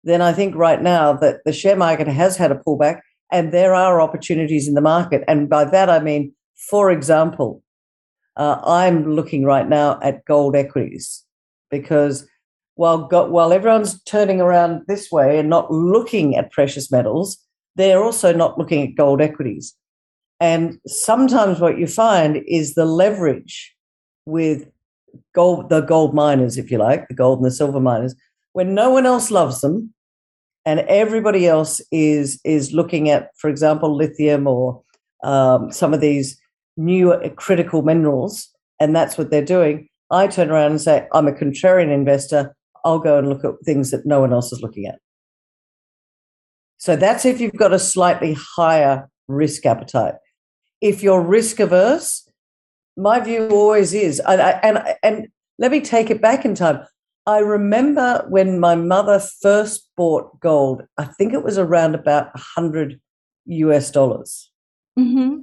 then 0.04 0.20
I 0.20 0.32
think 0.32 0.54
right 0.54 0.82
now 0.82 1.12
that 1.14 1.40
the 1.44 1.52
share 1.52 1.76
market 1.76 2.08
has 2.08 2.37
had 2.37 2.52
a 2.52 2.56
pullback, 2.56 3.00
and 3.32 3.52
there 3.52 3.75
are 3.75 4.00
opportunities 4.00 4.68
in 4.68 4.75
the 4.75 4.80
market. 4.80 5.25
And 5.26 5.49
by 5.49 5.64
that 5.64 5.88
I 5.88 6.00
mean, 6.00 6.34
for 6.54 6.90
example, 6.90 7.62
uh, 8.37 8.61
I'm 8.64 9.14
looking 9.14 9.44
right 9.44 9.68
now 9.68 9.99
at 10.02 10.25
gold 10.25 10.56
equities 10.56 11.25
because 11.70 12.28
while 12.76 13.08
while 13.08 13.52
everyone's 13.52 14.02
turning 14.04 14.40
around 14.40 14.82
this 14.88 15.11
way 15.11 15.38
and 15.38 15.49
not 15.49 15.70
looking 15.70 16.37
at 16.37 16.50
precious 16.50 16.90
metals, 16.90 17.38
they're 17.76 18.02
also 18.02 18.34
not 18.34 18.58
looking 18.58 18.82
at 18.82 18.96
gold 18.96 19.20
equities. 19.20 19.75
And 20.40 20.78
sometimes 20.87 21.61
what 21.61 21.78
you 21.78 21.87
find 21.87 22.42
is 22.46 22.75
the 22.75 22.84
leverage 22.84 23.75
with 24.26 24.68
gold, 25.35 25.68
the 25.68 25.80
gold 25.80 26.14
miners, 26.14 26.56
if 26.59 26.71
you 26.71 26.78
like, 26.78 27.09
the 27.09 27.14
gold 27.14 27.38
and 27.38 27.47
the 27.47 27.50
silver 27.50 27.80
miners, 27.80 28.14
when 28.52 28.75
no 28.75 28.90
one 28.90 29.06
else 29.06 29.30
loves 29.30 29.61
them, 29.61 29.92
and 30.64 30.80
everybody 30.80 31.47
else 31.47 31.80
is 31.92 32.40
is 32.44 32.73
looking 32.73 33.11
at, 33.11 33.30
for 33.37 33.50
example, 33.50 33.94
lithium 33.94 34.47
or 34.47 34.83
um, 35.23 35.71
some 35.71 35.92
of 35.92 36.00
these 36.00 36.40
new 36.76 37.14
critical 37.37 37.83
minerals, 37.83 38.49
and 38.80 38.94
that's 38.94 39.18
what 39.18 39.30
they're 39.30 39.44
doing. 39.44 39.88
I 40.11 40.26
turn 40.26 40.50
around 40.50 40.73
and 40.73 40.80
say, 40.80 41.06
I'm 41.12 41.28
a 41.28 41.33
contrarian 41.33 41.92
investor. 41.92 42.54
I'll 42.85 42.99
go 42.99 43.18
and 43.18 43.28
look 43.28 43.44
at 43.44 43.52
things 43.64 43.90
that 43.90 44.06
no 44.06 44.21
one 44.21 44.33
else 44.33 44.52
is 44.52 44.62
looking 44.62 44.87
at. 44.87 44.99
So 46.76 46.97
that's 46.97 47.25
if 47.25 47.40
you've 47.40 47.54
got 47.54 47.73
a 47.73 47.78
slightly 47.78 48.35
higher 48.35 49.09
risk 49.26 49.64
appetite. 49.64 50.14
If 50.80 51.02
you're 51.02 51.23
risk 51.23 51.61
averse, 51.61 52.24
my 52.97 53.21
view 53.21 53.49
always 53.49 53.93
is, 53.95 54.21
and, 54.21 54.41
and, 54.41 54.97
and 55.03 55.29
let 55.59 55.71
me 55.71 55.81
take 55.81 56.11
it 56.11 56.21
back 56.21 56.45
in 56.45 56.55
time. 56.55 56.85
I 57.27 57.39
remember 57.39 58.25
when 58.29 58.61
my 58.61 58.75
mother 58.75 59.19
first 59.19 59.89
bought 59.97 60.39
gold, 60.41 60.83
I 60.99 61.05
think 61.05 61.33
it 61.33 61.43
was 61.43 61.57
around 61.57 61.95
about 61.95 62.27
100 62.35 63.01
US 63.47 63.91
dollars. 63.91 64.51
Mm-hmm. 64.99 65.43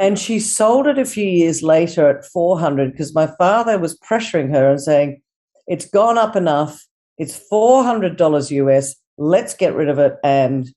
And 0.00 0.18
she 0.18 0.38
sold 0.38 0.86
it 0.86 0.98
a 0.98 1.04
few 1.04 1.26
years 1.26 1.62
later 1.62 2.08
at 2.08 2.24
400 2.24 2.92
because 2.92 3.14
my 3.14 3.26
father 3.38 3.78
was 3.78 3.98
pressuring 3.98 4.50
her 4.50 4.70
and 4.70 4.80
saying, 4.80 5.20
it's 5.66 5.86
gone 5.86 6.16
up 6.16 6.34
enough. 6.34 6.86
It's 7.18 7.38
$400 7.50 8.50
US. 8.50 8.94
Let's 9.18 9.54
get 9.54 9.74
rid 9.74 9.88
of 9.88 9.98
it 9.98 10.14
and 10.22 10.72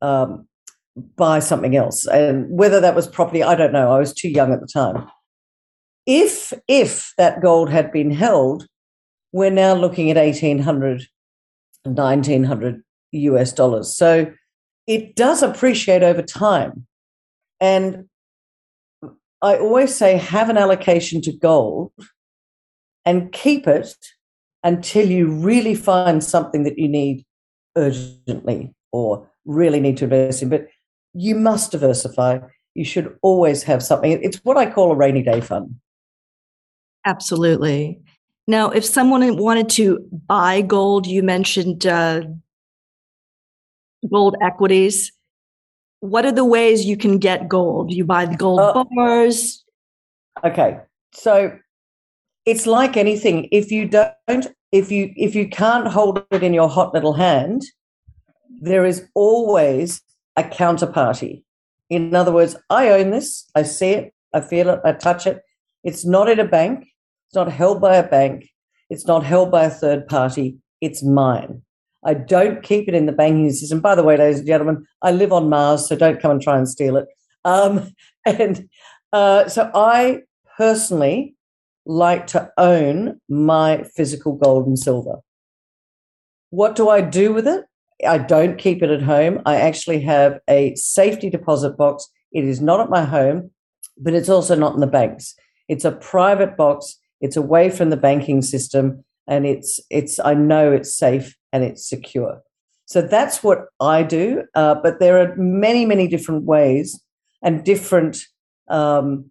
um, 0.00 0.46
buy 1.16 1.40
something 1.40 1.76
else. 1.76 2.06
And 2.06 2.48
whether 2.48 2.80
that 2.80 2.94
was 2.94 3.08
property, 3.08 3.42
I 3.42 3.54
don't 3.54 3.72
know. 3.72 3.92
I 3.92 3.98
was 3.98 4.14
too 4.14 4.30
young 4.30 4.52
at 4.52 4.60
the 4.60 4.66
time. 4.66 5.10
If 6.12 6.52
if 6.66 7.14
that 7.18 7.40
gold 7.40 7.70
had 7.70 7.92
been 7.92 8.10
held, 8.10 8.66
we're 9.30 9.48
now 9.48 9.74
looking 9.74 10.10
at 10.10 10.16
1800 10.16 11.06
1900 11.84 12.82
US 13.12 13.52
dollars. 13.52 13.94
So 13.94 14.32
it 14.88 15.14
does 15.14 15.40
appreciate 15.40 16.02
over 16.02 16.20
time. 16.20 16.84
And 17.60 18.06
I 19.40 19.56
always 19.56 19.94
say 19.94 20.16
have 20.16 20.50
an 20.50 20.58
allocation 20.58 21.20
to 21.22 21.32
gold 21.32 21.92
and 23.04 23.30
keep 23.30 23.68
it 23.68 23.94
until 24.64 25.08
you 25.08 25.28
really 25.30 25.76
find 25.76 26.24
something 26.24 26.64
that 26.64 26.76
you 26.76 26.88
need 26.88 27.24
urgently 27.76 28.74
or 28.90 29.30
really 29.44 29.78
need 29.78 29.96
to 29.98 30.04
invest 30.06 30.42
in. 30.42 30.48
But 30.48 30.66
you 31.14 31.36
must 31.36 31.70
diversify. 31.70 32.40
You 32.74 32.84
should 32.84 33.16
always 33.22 33.62
have 33.62 33.80
something. 33.80 34.18
It's 34.24 34.38
what 34.38 34.56
I 34.56 34.68
call 34.68 34.90
a 34.90 34.96
rainy 34.96 35.22
day 35.22 35.40
fund. 35.40 35.76
Absolutely. 37.04 38.00
Now, 38.46 38.70
if 38.70 38.84
someone 38.84 39.36
wanted 39.36 39.68
to 39.70 40.04
buy 40.26 40.60
gold, 40.60 41.06
you 41.06 41.22
mentioned 41.22 41.86
uh, 41.86 42.22
gold 44.10 44.36
equities. 44.42 45.12
What 46.00 46.24
are 46.24 46.32
the 46.32 46.44
ways 46.44 46.84
you 46.84 46.96
can 46.96 47.18
get 47.18 47.48
gold? 47.48 47.92
You 47.92 48.04
buy 48.04 48.26
the 48.26 48.36
gold 48.36 48.60
uh, 48.60 48.84
bars. 48.94 49.64
Okay, 50.42 50.78
so 51.12 51.56
it's 52.46 52.66
like 52.66 52.96
anything. 52.96 53.48
If 53.52 53.70
you 53.70 53.86
don't, 53.86 54.46
if 54.72 54.90
you 54.90 55.12
if 55.16 55.34
you 55.34 55.48
can't 55.48 55.86
hold 55.86 56.24
it 56.30 56.42
in 56.42 56.54
your 56.54 56.68
hot 56.68 56.94
little 56.94 57.12
hand, 57.12 57.62
there 58.60 58.84
is 58.84 59.06
always 59.14 60.00
a 60.36 60.42
counterparty. 60.42 61.42
In 61.90 62.14
other 62.14 62.32
words, 62.32 62.56
I 62.70 62.88
own 62.88 63.10
this. 63.10 63.50
I 63.54 63.64
see 63.64 63.90
it. 63.90 64.14
I 64.32 64.40
feel 64.40 64.70
it. 64.70 64.80
I 64.84 64.92
touch 64.92 65.26
it. 65.26 65.42
It's 65.84 66.04
not 66.04 66.28
in 66.28 66.38
a 66.38 66.44
bank. 66.44 66.86
It's 67.28 67.34
not 67.34 67.50
held 67.50 67.80
by 67.80 67.96
a 67.96 68.06
bank. 68.06 68.48
It's 68.88 69.06
not 69.06 69.24
held 69.24 69.50
by 69.50 69.64
a 69.64 69.70
third 69.70 70.06
party. 70.06 70.56
It's 70.80 71.02
mine. 71.02 71.62
I 72.04 72.14
don't 72.14 72.62
keep 72.62 72.88
it 72.88 72.94
in 72.94 73.06
the 73.06 73.12
banking 73.12 73.50
system. 73.52 73.80
By 73.80 73.94
the 73.94 74.02
way, 74.02 74.16
ladies 74.16 74.38
and 74.38 74.48
gentlemen, 74.48 74.86
I 75.02 75.12
live 75.12 75.32
on 75.32 75.48
Mars, 75.48 75.88
so 75.88 75.96
don't 75.96 76.20
come 76.20 76.30
and 76.30 76.42
try 76.42 76.56
and 76.56 76.68
steal 76.68 76.96
it. 76.96 77.06
Um, 77.44 77.94
and 78.26 78.68
uh, 79.12 79.48
so 79.48 79.70
I 79.74 80.22
personally 80.56 81.34
like 81.86 82.26
to 82.28 82.50
own 82.56 83.20
my 83.28 83.84
physical 83.94 84.34
gold 84.34 84.66
and 84.66 84.78
silver. 84.78 85.16
What 86.50 86.74
do 86.74 86.88
I 86.88 87.00
do 87.00 87.32
with 87.32 87.46
it? 87.46 87.64
I 88.06 88.18
don't 88.18 88.58
keep 88.58 88.82
it 88.82 88.90
at 88.90 89.02
home. 89.02 89.40
I 89.44 89.56
actually 89.56 90.00
have 90.02 90.40
a 90.48 90.74
safety 90.74 91.30
deposit 91.30 91.76
box. 91.76 92.08
It 92.32 92.44
is 92.44 92.60
not 92.60 92.80
at 92.80 92.90
my 92.90 93.04
home, 93.04 93.50
but 93.98 94.14
it's 94.14 94.28
also 94.28 94.54
not 94.54 94.74
in 94.74 94.80
the 94.80 94.86
banks. 94.86 95.34
It's 95.70 95.84
a 95.84 95.92
private 95.92 96.56
box. 96.56 96.98
It's 97.20 97.36
away 97.36 97.70
from 97.70 97.90
the 97.90 97.96
banking 97.96 98.42
system, 98.42 99.04
and 99.28 99.46
it's 99.46 99.78
it's. 99.88 100.18
I 100.18 100.34
know 100.34 100.72
it's 100.72 100.94
safe 100.94 101.36
and 101.52 101.62
it's 101.62 101.88
secure. 101.88 102.42
So 102.86 103.00
that's 103.00 103.44
what 103.44 103.66
I 103.78 104.02
do. 104.02 104.42
Uh, 104.56 104.74
but 104.82 104.98
there 104.98 105.20
are 105.20 105.36
many, 105.36 105.86
many 105.86 106.08
different 106.08 106.42
ways 106.42 107.00
and 107.40 107.64
different 107.64 108.18
um, 108.68 109.30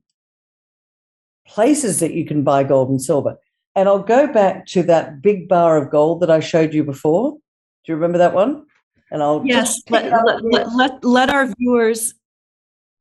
places 1.45 1.99
that 1.99 2.13
you 2.13 2.25
can 2.25 2.43
buy 2.43 2.63
gold 2.63 2.89
and 2.89 3.01
silver. 3.01 3.35
And 3.75 3.89
I'll 3.89 4.01
go 4.03 4.31
back 4.31 4.65
to 4.67 4.83
that 4.83 5.21
big 5.21 5.49
bar 5.49 5.75
of 5.75 5.91
gold 5.91 6.21
that 6.21 6.31
I 6.31 6.39
showed 6.39 6.73
you 6.73 6.85
before. 6.85 7.33
Do 7.33 7.91
you 7.91 7.95
remember 7.95 8.17
that 8.19 8.33
one? 8.33 8.65
And 9.11 9.21
I'll 9.21 9.41
yes, 9.45 9.81
let, 9.89 10.09
let, 10.25 10.73
let, 10.73 11.03
let, 11.03 11.29
our 11.29 11.53
viewers 11.57 12.13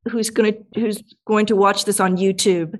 who's 0.09 0.29
going 0.29 0.53
to 0.53 0.79
who's 0.79 1.01
going 1.25 1.45
to 1.45 1.55
watch 1.55 1.85
this 1.85 2.01
on 2.01 2.17
YouTube 2.17 2.77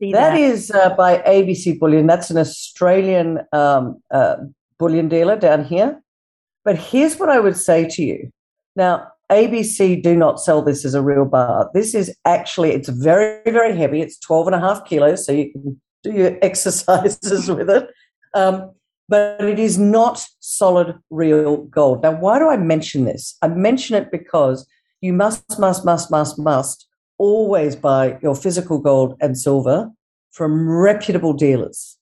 see 0.00 0.12
that. 0.12 0.32
That 0.32 0.38
is 0.38 0.70
uh, 0.70 0.94
by 0.94 1.18
ABC 1.18 1.78
Bullion. 1.78 2.06
That's 2.06 2.30
an 2.30 2.38
Australian 2.38 3.40
um, 3.52 4.00
uh, 4.10 4.36
bullion 4.78 5.08
dealer 5.08 5.36
down 5.36 5.64
here. 5.64 6.02
But 6.64 6.76
here's 6.78 7.18
what 7.18 7.28
I 7.28 7.40
would 7.40 7.56
say 7.56 7.88
to 7.88 8.02
you. 8.02 8.30
Now, 8.76 9.08
ABC 9.30 10.02
do 10.02 10.16
not 10.16 10.40
sell 10.40 10.62
this 10.62 10.84
as 10.84 10.94
a 10.94 11.02
real 11.02 11.24
bar. 11.24 11.70
This 11.74 11.94
is 11.94 12.14
actually, 12.24 12.72
it's 12.72 12.88
very, 12.88 13.40
very 13.50 13.76
heavy. 13.76 14.00
It's 14.00 14.18
12 14.18 14.48
and 14.48 14.56
a 14.56 14.60
half 14.60 14.84
kilos, 14.84 15.26
so 15.26 15.32
you 15.32 15.52
can 15.52 15.80
do 16.02 16.12
your 16.12 16.38
exercises 16.42 17.48
with 17.48 17.68
it. 17.68 17.88
Um, 18.34 18.72
but 19.08 19.42
it 19.42 19.58
is 19.58 19.78
not 19.78 20.24
solid 20.40 20.98
real 21.10 21.58
gold. 21.64 22.02
Now, 22.02 22.12
why 22.12 22.38
do 22.38 22.48
I 22.48 22.58
mention 22.58 23.04
this? 23.04 23.36
I 23.40 23.48
mention 23.48 23.96
it 23.96 24.10
because 24.10 24.66
you 25.00 25.12
must, 25.12 25.58
must, 25.58 25.84
must, 25.84 26.10
must, 26.10 26.38
must 26.38 26.87
always 27.18 27.76
buy 27.76 28.18
your 28.22 28.34
physical 28.34 28.78
gold 28.78 29.16
and 29.20 29.36
silver 29.36 29.90
from 30.30 30.68
reputable 30.68 31.32
dealers. 31.32 31.98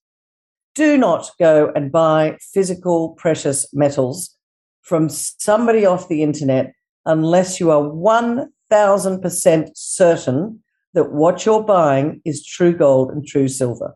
Do 0.74 0.98
not 0.98 1.30
go 1.38 1.72
and 1.74 1.90
buy 1.90 2.36
physical 2.52 3.10
precious 3.10 3.66
metals 3.72 4.36
from 4.82 5.08
somebody 5.08 5.86
off 5.86 6.08
the 6.08 6.22
internet 6.22 6.72
unless 7.06 7.58
you 7.58 7.70
are 7.70 7.82
1000% 7.82 9.70
certain 9.74 10.62
that 10.94 11.12
what 11.12 11.44
you're 11.44 11.62
buying 11.62 12.20
is 12.24 12.44
true 12.44 12.74
gold 12.74 13.10
and 13.10 13.26
true 13.26 13.48
silver 13.48 13.94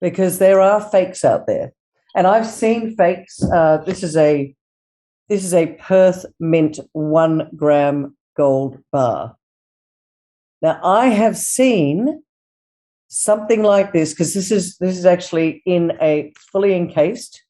because 0.00 0.38
there 0.38 0.60
are 0.60 0.80
fakes 0.80 1.24
out 1.24 1.46
there. 1.46 1.72
And 2.14 2.26
i've 2.26 2.46
seen 2.46 2.94
fakes 2.96 3.42
uh, 3.42 3.78
this 3.86 4.02
is 4.02 4.16
a 4.16 4.54
this 5.28 5.44
is 5.44 5.54
a 5.54 5.74
perth 5.80 6.26
mint 6.38 6.78
one 6.92 7.48
gram 7.56 8.16
gold 8.36 8.78
bar 8.92 9.36
now 10.62 10.80
i 10.82 11.06
have 11.06 11.36
seen 11.36 12.22
something 13.12 13.62
like 13.62 13.92
this 13.92 14.12
because 14.12 14.32
this 14.32 14.50
is 14.50 14.78
this 14.78 14.96
is 14.96 15.04
actually 15.04 15.62
in 15.66 15.92
a 16.00 16.32
fully 16.50 16.74
encased. 16.74 17.44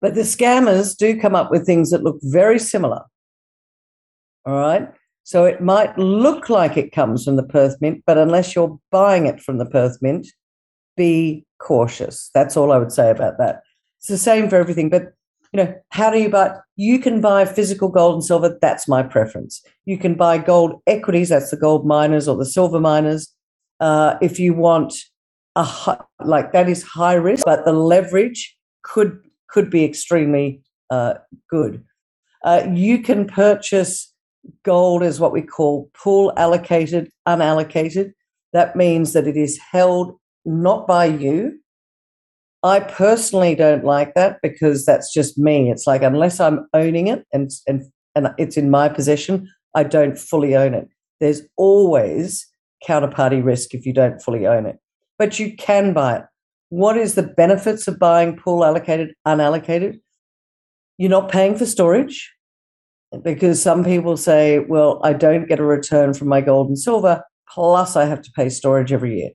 But 0.00 0.14
the 0.16 0.22
scammers 0.22 0.96
do 0.96 1.20
come 1.20 1.36
up 1.36 1.50
with 1.52 1.66
things 1.66 1.90
that 1.90 2.02
look 2.02 2.18
very 2.22 2.58
similar. 2.58 3.02
All 4.44 4.54
right 4.54 4.88
so 5.22 5.44
it 5.44 5.60
might 5.60 5.96
look 5.98 6.48
like 6.48 6.78
it 6.78 6.90
comes 6.90 7.22
from 7.22 7.36
the 7.36 7.42
perth 7.42 7.76
mint 7.82 8.02
but 8.06 8.16
unless 8.16 8.54
you're 8.54 8.80
buying 8.90 9.26
it 9.26 9.40
from 9.40 9.58
the 9.58 9.66
perth 9.66 9.98
mint 10.00 10.26
be 10.96 11.44
cautious. 11.58 12.30
That's 12.34 12.56
all 12.56 12.72
i 12.72 12.78
would 12.78 12.92
say 12.92 13.10
about 13.10 13.38
that. 13.38 13.62
It's 13.98 14.08
the 14.08 14.18
same 14.18 14.48
for 14.48 14.56
everything 14.56 14.88
but 14.88 15.12
you 15.52 15.62
know 15.62 15.74
how 15.90 16.10
do 16.10 16.18
you 16.18 16.28
buy 16.28 16.54
you 16.76 16.98
can 16.98 17.20
buy 17.20 17.44
physical 17.44 17.88
gold 17.88 18.14
and 18.14 18.24
silver 18.24 18.56
that's 18.60 18.86
my 18.86 19.02
preference 19.02 19.62
you 19.86 19.96
can 19.96 20.14
buy 20.14 20.38
gold 20.38 20.80
equities 20.86 21.30
that's 21.30 21.50
the 21.50 21.56
gold 21.56 21.86
miners 21.86 22.28
or 22.28 22.36
the 22.36 22.46
silver 22.46 22.80
miners 22.80 23.34
uh, 23.80 24.16
if 24.20 24.40
you 24.40 24.54
want 24.54 24.94
a 25.56 25.62
high, 25.62 26.00
like 26.24 26.52
that 26.52 26.68
is 26.68 26.82
high 26.82 27.14
risk, 27.14 27.44
but 27.44 27.64
the 27.64 27.72
leverage 27.72 28.56
could 28.82 29.20
could 29.48 29.70
be 29.70 29.84
extremely 29.84 30.62
uh, 30.90 31.14
good. 31.50 31.84
Uh, 32.44 32.66
you 32.72 33.02
can 33.02 33.26
purchase 33.26 34.12
gold 34.62 35.02
as 35.02 35.18
what 35.18 35.32
we 35.32 35.42
call 35.42 35.90
pool 35.94 36.32
allocated, 36.36 37.10
unallocated. 37.26 38.12
That 38.52 38.76
means 38.76 39.12
that 39.12 39.26
it 39.26 39.36
is 39.36 39.58
held 39.72 40.16
not 40.44 40.86
by 40.86 41.06
you. 41.06 41.58
I 42.62 42.80
personally 42.80 43.54
don't 43.54 43.84
like 43.84 44.14
that 44.14 44.38
because 44.42 44.84
that's 44.84 45.12
just 45.12 45.38
me. 45.38 45.70
It's 45.70 45.86
like 45.86 46.02
unless 46.02 46.40
I'm 46.40 46.66
owning 46.74 47.06
it 47.06 47.24
and 47.32 47.50
and 47.66 47.84
and 48.14 48.28
it's 48.36 48.56
in 48.56 48.70
my 48.70 48.88
possession, 48.88 49.48
I 49.74 49.84
don't 49.84 50.18
fully 50.18 50.56
own 50.56 50.74
it. 50.74 50.88
There's 51.20 51.42
always 51.56 52.46
counterparty 52.86 53.44
risk 53.44 53.74
if 53.74 53.86
you 53.86 53.92
don't 53.92 54.20
fully 54.20 54.46
own 54.46 54.66
it. 54.66 54.78
But 55.18 55.38
you 55.38 55.56
can 55.56 55.92
buy 55.92 56.16
it. 56.16 56.22
What 56.70 56.96
is 56.96 57.14
the 57.14 57.22
benefits 57.22 57.88
of 57.88 57.98
buying 57.98 58.36
pool 58.36 58.64
allocated, 58.64 59.14
unallocated? 59.26 60.00
You're 60.96 61.10
not 61.10 61.30
paying 61.30 61.56
for 61.56 61.64
storage 61.64 62.32
because 63.22 63.62
some 63.62 63.84
people 63.84 64.16
say, 64.16 64.58
well, 64.58 65.00
I 65.02 65.12
don't 65.12 65.48
get 65.48 65.60
a 65.60 65.64
return 65.64 66.12
from 66.12 66.28
my 66.28 66.40
gold 66.40 66.68
and 66.68 66.78
silver, 66.78 67.22
plus 67.48 67.96
I 67.96 68.04
have 68.04 68.20
to 68.22 68.32
pay 68.32 68.48
storage 68.48 68.92
every 68.92 69.18
year. 69.18 69.30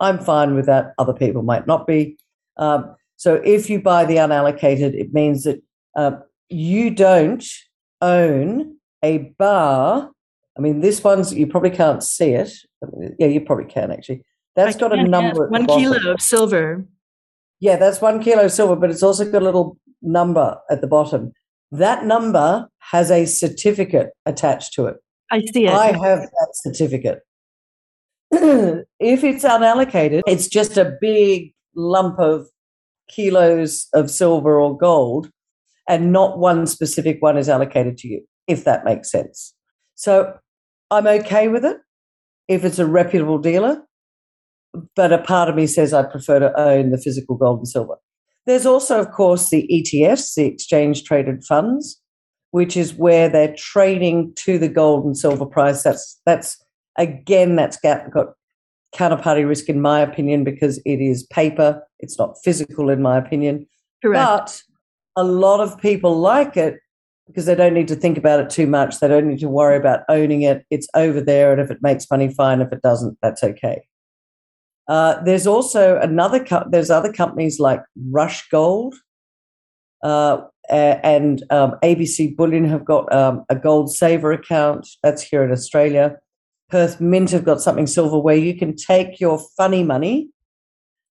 I'm 0.00 0.18
fine 0.18 0.54
with 0.54 0.66
that. 0.66 0.92
Other 0.98 1.12
people 1.12 1.42
might 1.42 1.66
not 1.66 1.86
be. 1.86 2.16
Um, 2.56 2.94
so 3.16 3.34
if 3.44 3.70
you 3.70 3.80
buy 3.80 4.04
the 4.04 4.16
unallocated, 4.16 4.94
it 4.94 5.12
means 5.12 5.44
that 5.44 5.62
uh, 5.96 6.12
you 6.48 6.90
don't 6.90 7.44
own 8.00 8.76
a 9.02 9.18
bar 9.38 10.10
I 10.56 10.60
mean, 10.60 10.80
this 10.80 11.02
one's 11.02 11.34
you 11.34 11.46
probably 11.46 11.70
can't 11.70 12.02
see 12.02 12.30
it. 12.30 12.52
Yeah, 13.18 13.26
you 13.26 13.40
probably 13.40 13.64
can 13.64 13.90
actually. 13.90 14.22
That's 14.54 14.76
I 14.76 14.78
got 14.78 14.96
a 14.96 15.02
number. 15.02 15.48
One 15.48 15.66
kilo 15.66 16.12
of 16.12 16.20
silver. 16.20 16.84
Yeah, 17.60 17.76
that's 17.76 18.00
one 18.00 18.22
kilo 18.22 18.44
of 18.44 18.52
silver, 18.52 18.76
but 18.76 18.90
it's 18.90 19.02
also 19.02 19.30
got 19.30 19.42
a 19.42 19.44
little 19.44 19.78
number 20.02 20.58
at 20.70 20.80
the 20.80 20.86
bottom. 20.86 21.32
That 21.72 22.04
number 22.04 22.68
has 22.78 23.10
a 23.10 23.24
certificate 23.24 24.10
attached 24.26 24.74
to 24.74 24.86
it. 24.86 24.96
I 25.30 25.40
see 25.40 25.66
it. 25.66 25.72
I 25.72 25.86
have 25.86 26.20
that 26.20 26.48
certificate. 26.52 27.20
if 28.30 29.24
it's 29.24 29.44
unallocated, 29.44 30.22
it's 30.26 30.46
just 30.46 30.76
a 30.76 30.96
big 31.00 31.52
lump 31.76 32.18
of 32.18 32.46
kilos 33.08 33.86
of 33.92 34.10
silver 34.10 34.60
or 34.60 34.76
gold, 34.76 35.30
and 35.88 36.12
not 36.12 36.38
one 36.38 36.66
specific 36.66 37.18
one 37.20 37.36
is 37.36 37.48
allocated 37.48 37.98
to 37.98 38.08
you, 38.08 38.22
if 38.46 38.64
that 38.64 38.84
makes 38.84 39.10
sense. 39.10 39.54
So 39.94 40.34
I'm 40.90 41.06
okay 41.06 41.48
with 41.48 41.64
it 41.64 41.78
if 42.48 42.64
it's 42.64 42.78
a 42.78 42.86
reputable 42.86 43.38
dealer, 43.38 43.82
but 44.96 45.12
a 45.12 45.18
part 45.18 45.48
of 45.48 45.56
me 45.56 45.66
says 45.66 45.92
I 45.92 46.02
prefer 46.02 46.38
to 46.40 46.58
own 46.58 46.90
the 46.90 46.98
physical 46.98 47.36
gold 47.36 47.58
and 47.58 47.68
silver. 47.68 47.96
There's 48.46 48.66
also, 48.66 49.00
of 49.00 49.10
course, 49.12 49.50
the 49.50 49.66
ETFs, 49.72 50.34
the 50.34 50.44
exchange 50.44 51.04
traded 51.04 51.44
funds, 51.44 52.00
which 52.50 52.76
is 52.76 52.94
where 52.94 53.28
they're 53.28 53.54
trading 53.56 54.32
to 54.36 54.58
the 54.58 54.68
gold 54.68 55.04
and 55.04 55.16
silver 55.16 55.46
price. 55.46 55.82
That's 55.82 56.20
that's 56.26 56.62
again 56.98 57.56
that's 57.56 57.78
got, 57.78 58.10
got 58.10 58.34
counterparty 58.94 59.46
risk 59.46 59.68
in 59.68 59.80
my 59.80 60.00
opinion 60.00 60.44
because 60.44 60.78
it 60.84 61.00
is 61.00 61.24
paper. 61.24 61.82
It's 62.00 62.18
not 62.18 62.36
physical 62.44 62.90
in 62.90 63.02
my 63.02 63.18
opinion. 63.18 63.66
Correct. 64.02 64.24
But 64.24 64.62
a 65.16 65.24
lot 65.24 65.60
of 65.60 65.80
people 65.80 66.18
like 66.18 66.56
it 66.56 66.78
because 67.26 67.46
they 67.46 67.54
don't 67.54 67.74
need 67.74 67.88
to 67.88 67.96
think 67.96 68.18
about 68.18 68.40
it 68.40 68.50
too 68.50 68.66
much. 68.66 69.00
They 69.00 69.08
don't 69.08 69.28
need 69.28 69.40
to 69.40 69.48
worry 69.48 69.76
about 69.76 70.00
owning 70.08 70.42
it. 70.42 70.64
It's 70.70 70.88
over 70.94 71.20
there, 71.20 71.52
and 71.52 71.60
if 71.60 71.70
it 71.70 71.78
makes 71.80 72.10
money, 72.10 72.32
fine. 72.32 72.60
If 72.60 72.72
it 72.72 72.82
doesn't, 72.82 73.18
that's 73.22 73.42
okay. 73.42 73.86
Uh, 74.86 75.22
there's 75.22 75.46
also 75.46 75.98
another. 75.98 76.44
Co- 76.44 76.66
there's 76.70 76.90
other 76.90 77.12
companies 77.12 77.58
like 77.58 77.82
Rush 78.10 78.46
Gold, 78.50 78.94
uh, 80.02 80.42
and 80.68 81.42
um, 81.50 81.76
ABC 81.82 82.36
Bullion 82.36 82.66
have 82.66 82.84
got 82.84 83.10
um, 83.12 83.44
a 83.48 83.56
gold 83.56 83.94
saver 83.94 84.32
account. 84.32 84.86
That's 85.02 85.22
here 85.22 85.42
in 85.42 85.50
Australia. 85.50 86.18
Perth 86.70 87.00
Mint 87.00 87.30
have 87.30 87.44
got 87.44 87.60
something 87.60 87.86
silver 87.86 88.18
where 88.18 88.36
you 88.36 88.56
can 88.56 88.74
take 88.74 89.20
your 89.20 89.38
funny 89.56 89.82
money 89.82 90.30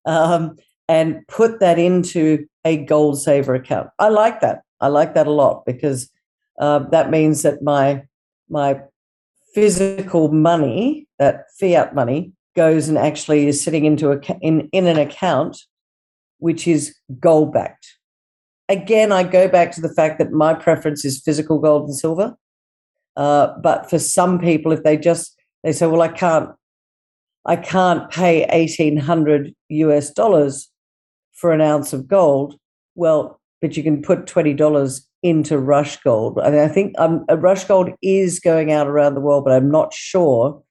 um, 0.05 0.57
and 0.87 1.25
put 1.27 1.59
that 1.59 1.79
into 1.79 2.45
a 2.65 2.77
gold 2.77 3.21
saver 3.21 3.55
account. 3.55 3.89
I 3.99 4.09
like 4.09 4.41
that. 4.41 4.61
I 4.81 4.87
like 4.87 5.13
that 5.13 5.27
a 5.27 5.31
lot 5.31 5.65
because 5.65 6.09
uh, 6.59 6.79
that 6.89 7.09
means 7.09 7.41
that 7.43 7.61
my 7.61 8.03
my 8.49 8.81
physical 9.53 10.31
money, 10.31 11.07
that 11.19 11.45
fiat 11.59 11.95
money, 11.95 12.33
goes 12.55 12.87
and 12.87 12.97
actually 12.97 13.47
is 13.47 13.63
sitting 13.63 13.85
into 13.85 14.11
a 14.11 14.19
in 14.41 14.69
in 14.71 14.87
an 14.87 14.97
account 14.97 15.57
which 16.39 16.67
is 16.67 16.95
gold 17.19 17.53
backed. 17.53 17.97
Again, 18.69 19.11
I 19.11 19.23
go 19.23 19.47
back 19.47 19.71
to 19.73 19.81
the 19.81 19.93
fact 19.93 20.19
that 20.19 20.31
my 20.31 20.53
preference 20.53 21.05
is 21.05 21.21
physical 21.21 21.59
gold 21.59 21.87
and 21.87 21.95
silver. 21.95 22.35
Uh, 23.15 23.53
but 23.61 23.89
for 23.89 23.99
some 23.99 24.39
people, 24.39 24.71
if 24.71 24.83
they 24.83 24.97
just 24.97 25.39
they 25.63 25.71
say, 25.71 25.85
"Well, 25.87 26.01
I 26.01 26.09
can't, 26.09 26.49
I 27.45 27.55
can't 27.55 28.09
pay 28.11 28.45
eighteen 28.45 28.97
hundred 28.97 29.53
US 29.69 30.11
dollars 30.11 30.69
for 31.31 31.51
an 31.51 31.61
ounce 31.61 31.93
of 31.93 32.07
gold," 32.07 32.57
well, 32.95 33.39
but 33.61 33.75
you 33.77 33.83
can 33.83 34.01
put 34.01 34.27
twenty 34.27 34.53
dollars 34.53 35.07
into 35.23 35.57
Rush 35.57 35.97
Gold. 36.01 36.37
I 36.39 36.51
mean, 36.51 36.59
I 36.59 36.67
think 36.67 36.93
um, 36.99 37.25
Rush 37.29 37.63
Gold 37.63 37.89
is 38.01 38.39
going 38.39 38.71
out 38.71 38.87
around 38.87 39.15
the 39.15 39.21
world, 39.21 39.45
but 39.45 39.53
I'm 39.53 39.71
not 39.71 39.93
sure. 39.93 40.61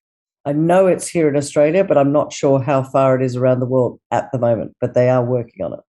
I 0.45 0.53
know 0.53 0.87
it's 0.87 1.09
here 1.09 1.29
in 1.29 1.37
Australia, 1.37 1.85
but 1.85 1.97
I'm 1.97 2.13
not 2.13 2.33
sure 2.33 2.61
how 2.61 2.83
far 2.83 3.17
it 3.17 3.25
is 3.25 3.37
around 3.37 3.61
the 3.61 3.67
world 3.67 3.99
at 4.11 4.31
the 4.31 4.39
moment. 4.39 4.77
But 4.81 4.95
they 4.95 5.09
are 5.09 5.25
working 5.25 5.65
on 5.65 5.73
it. 5.73 5.81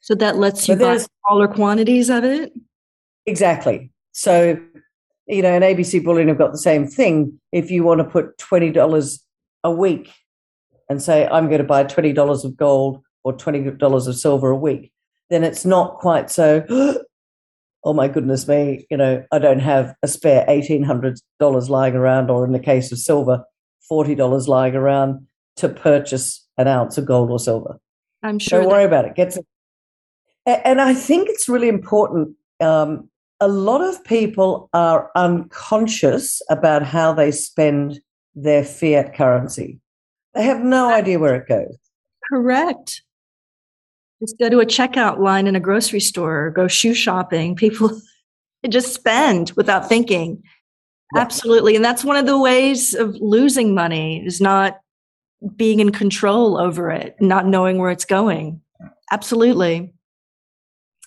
So 0.00 0.14
that 0.16 0.36
lets 0.36 0.68
you 0.68 0.76
buy 0.76 0.98
smaller 1.26 1.48
quantities 1.48 2.10
of 2.10 2.24
it. 2.24 2.52
Exactly. 3.26 3.90
So, 4.12 4.58
you 5.30 5.42
know, 5.42 5.54
an 5.54 5.62
ABC 5.62 6.02
Bullion 6.04 6.28
have 6.28 6.38
got 6.38 6.52
the 6.52 6.58
same 6.58 6.86
thing. 6.86 7.40
If 7.52 7.70
you 7.70 7.84
want 7.84 7.98
to 7.98 8.04
put 8.04 8.36
twenty 8.38 8.70
dollars 8.70 9.24
a 9.64 9.70
week 9.70 10.12
and 10.88 11.02
say, 11.02 11.26
"I'm 11.26 11.46
going 11.46 11.58
to 11.58 11.64
buy 11.64 11.84
twenty 11.84 12.12
dollars 12.12 12.44
of 12.44 12.56
gold 12.56 13.02
or 13.24 13.32
twenty 13.32 13.70
dollars 13.70 14.06
of 14.06 14.16
silver 14.16 14.50
a 14.50 14.56
week," 14.56 14.92
then 15.30 15.44
it's 15.44 15.64
not 15.64 15.98
quite 15.98 16.30
so 16.30 16.64
oh 17.84 17.92
my 17.92 18.08
goodness 18.08 18.46
me, 18.46 18.86
you 18.90 18.96
know, 18.96 19.24
I 19.32 19.38
don't 19.38 19.60
have 19.60 19.94
a 20.02 20.08
spare 20.08 20.44
$1,800 20.46 21.68
lying 21.68 21.94
around, 21.94 22.30
or 22.30 22.44
in 22.44 22.52
the 22.52 22.58
case 22.58 22.92
of 22.92 22.98
silver, 22.98 23.44
$40 23.90 24.48
lying 24.48 24.74
around 24.74 25.26
to 25.56 25.68
purchase 25.68 26.46
an 26.58 26.68
ounce 26.68 26.98
of 26.98 27.06
gold 27.06 27.30
or 27.30 27.38
silver. 27.38 27.78
I'm 28.22 28.38
sure. 28.38 28.60
Don't 28.60 28.70
worry 28.70 28.84
about 28.84 29.06
it. 29.06 29.14
Gets 29.14 29.38
and 30.46 30.80
I 30.80 30.94
think 30.94 31.28
it's 31.28 31.48
really 31.48 31.68
important. 31.68 32.36
Um, 32.60 33.09
a 33.40 33.48
lot 33.48 33.80
of 33.80 34.04
people 34.04 34.68
are 34.72 35.10
unconscious 35.16 36.42
about 36.50 36.84
how 36.84 37.12
they 37.12 37.30
spend 37.30 38.00
their 38.34 38.64
fiat 38.64 39.14
currency. 39.14 39.80
They 40.34 40.44
have 40.44 40.60
no 40.60 40.92
idea 40.92 41.18
where 41.18 41.36
it 41.36 41.48
goes. 41.48 41.76
Correct. 42.30 43.02
Just 44.20 44.38
go 44.38 44.50
to 44.50 44.60
a 44.60 44.66
checkout 44.66 45.18
line 45.18 45.46
in 45.46 45.56
a 45.56 45.60
grocery 45.60 46.00
store 46.00 46.46
or 46.46 46.50
go 46.50 46.68
shoe 46.68 46.94
shopping. 46.94 47.56
People 47.56 47.98
just 48.68 48.92
spend 48.92 49.52
without 49.56 49.88
thinking. 49.88 50.42
Yeah. 51.14 51.22
Absolutely. 51.22 51.74
And 51.74 51.84
that's 51.84 52.04
one 52.04 52.16
of 52.16 52.26
the 52.26 52.38
ways 52.38 52.94
of 52.94 53.16
losing 53.16 53.74
money 53.74 54.24
is 54.24 54.40
not 54.40 54.80
being 55.56 55.80
in 55.80 55.90
control 55.90 56.58
over 56.58 56.90
it, 56.90 57.16
not 57.20 57.46
knowing 57.46 57.78
where 57.78 57.90
it's 57.90 58.04
going. 58.04 58.60
Absolutely. 59.10 59.94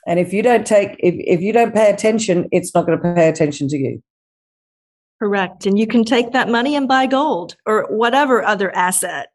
And 0.08 0.20
if 0.20 0.34
you 0.34 0.42
don't 0.42 0.66
take 0.66 0.96
if, 1.00 1.16
if 1.18 1.42
you 1.42 1.54
don't 1.54 1.74
pay 1.74 1.90
attention, 1.90 2.48
it's 2.52 2.74
not 2.74 2.86
going 2.86 2.98
to 2.98 3.14
pay 3.16 3.30
attention 3.30 3.68
to 3.70 3.78
you. 3.78 4.04
Correct. 5.22 5.66
And 5.66 5.80
you 5.80 5.88
can 5.88 6.04
take 6.04 6.34
that 6.34 6.50
money 6.50 6.76
and 6.76 6.88
buy 6.88 7.06
gold 7.06 7.56
or 7.66 7.88
whatever 7.90 8.44
other 8.44 8.76
asset 8.76 9.30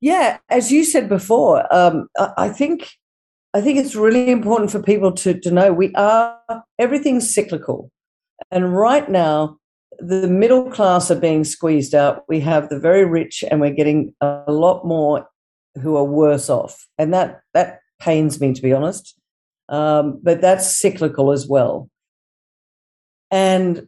yeah, 0.00 0.38
as 0.48 0.70
you 0.70 0.84
said 0.84 1.08
before, 1.08 1.72
um, 1.74 2.08
I 2.36 2.48
think 2.50 2.88
I 3.54 3.60
think 3.60 3.78
it's 3.78 3.96
really 3.96 4.30
important 4.30 4.70
for 4.70 4.82
people 4.82 5.12
to 5.12 5.38
to 5.40 5.50
know 5.50 5.72
we 5.72 5.92
are 5.94 6.38
everything's 6.78 7.32
cyclical, 7.34 7.90
and 8.50 8.76
right 8.76 9.08
now 9.08 9.56
the 9.98 10.28
middle 10.28 10.70
class 10.70 11.10
are 11.10 11.18
being 11.18 11.42
squeezed 11.42 11.94
out. 11.94 12.22
We 12.28 12.40
have 12.40 12.68
the 12.68 12.78
very 12.78 13.04
rich, 13.04 13.42
and 13.50 13.60
we're 13.60 13.74
getting 13.74 14.14
a 14.20 14.44
lot 14.52 14.84
more 14.84 15.26
who 15.82 15.96
are 15.96 16.04
worse 16.04 16.48
off, 16.48 16.86
and 16.96 17.12
that 17.12 17.40
that 17.54 17.80
pains 17.98 18.40
me 18.40 18.52
to 18.52 18.62
be 18.62 18.72
honest. 18.72 19.18
Um, 19.68 20.20
but 20.22 20.40
that's 20.40 20.76
cyclical 20.76 21.30
as 21.30 21.46
well. 21.46 21.90
And 23.30 23.86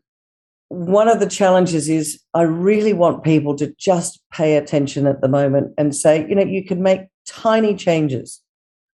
one 0.68 1.08
of 1.08 1.20
the 1.20 1.28
challenges 1.28 1.88
is 1.88 2.22
I 2.34 2.42
really 2.42 2.92
want 2.92 3.24
people 3.24 3.56
to 3.56 3.74
just 3.78 4.20
pay 4.32 4.56
attention 4.56 5.06
at 5.06 5.20
the 5.20 5.28
moment 5.28 5.74
and 5.78 5.96
say, 5.96 6.26
you 6.28 6.34
know, 6.34 6.44
you 6.44 6.64
can 6.64 6.82
make 6.82 7.00
tiny 7.26 7.74
changes 7.74 8.42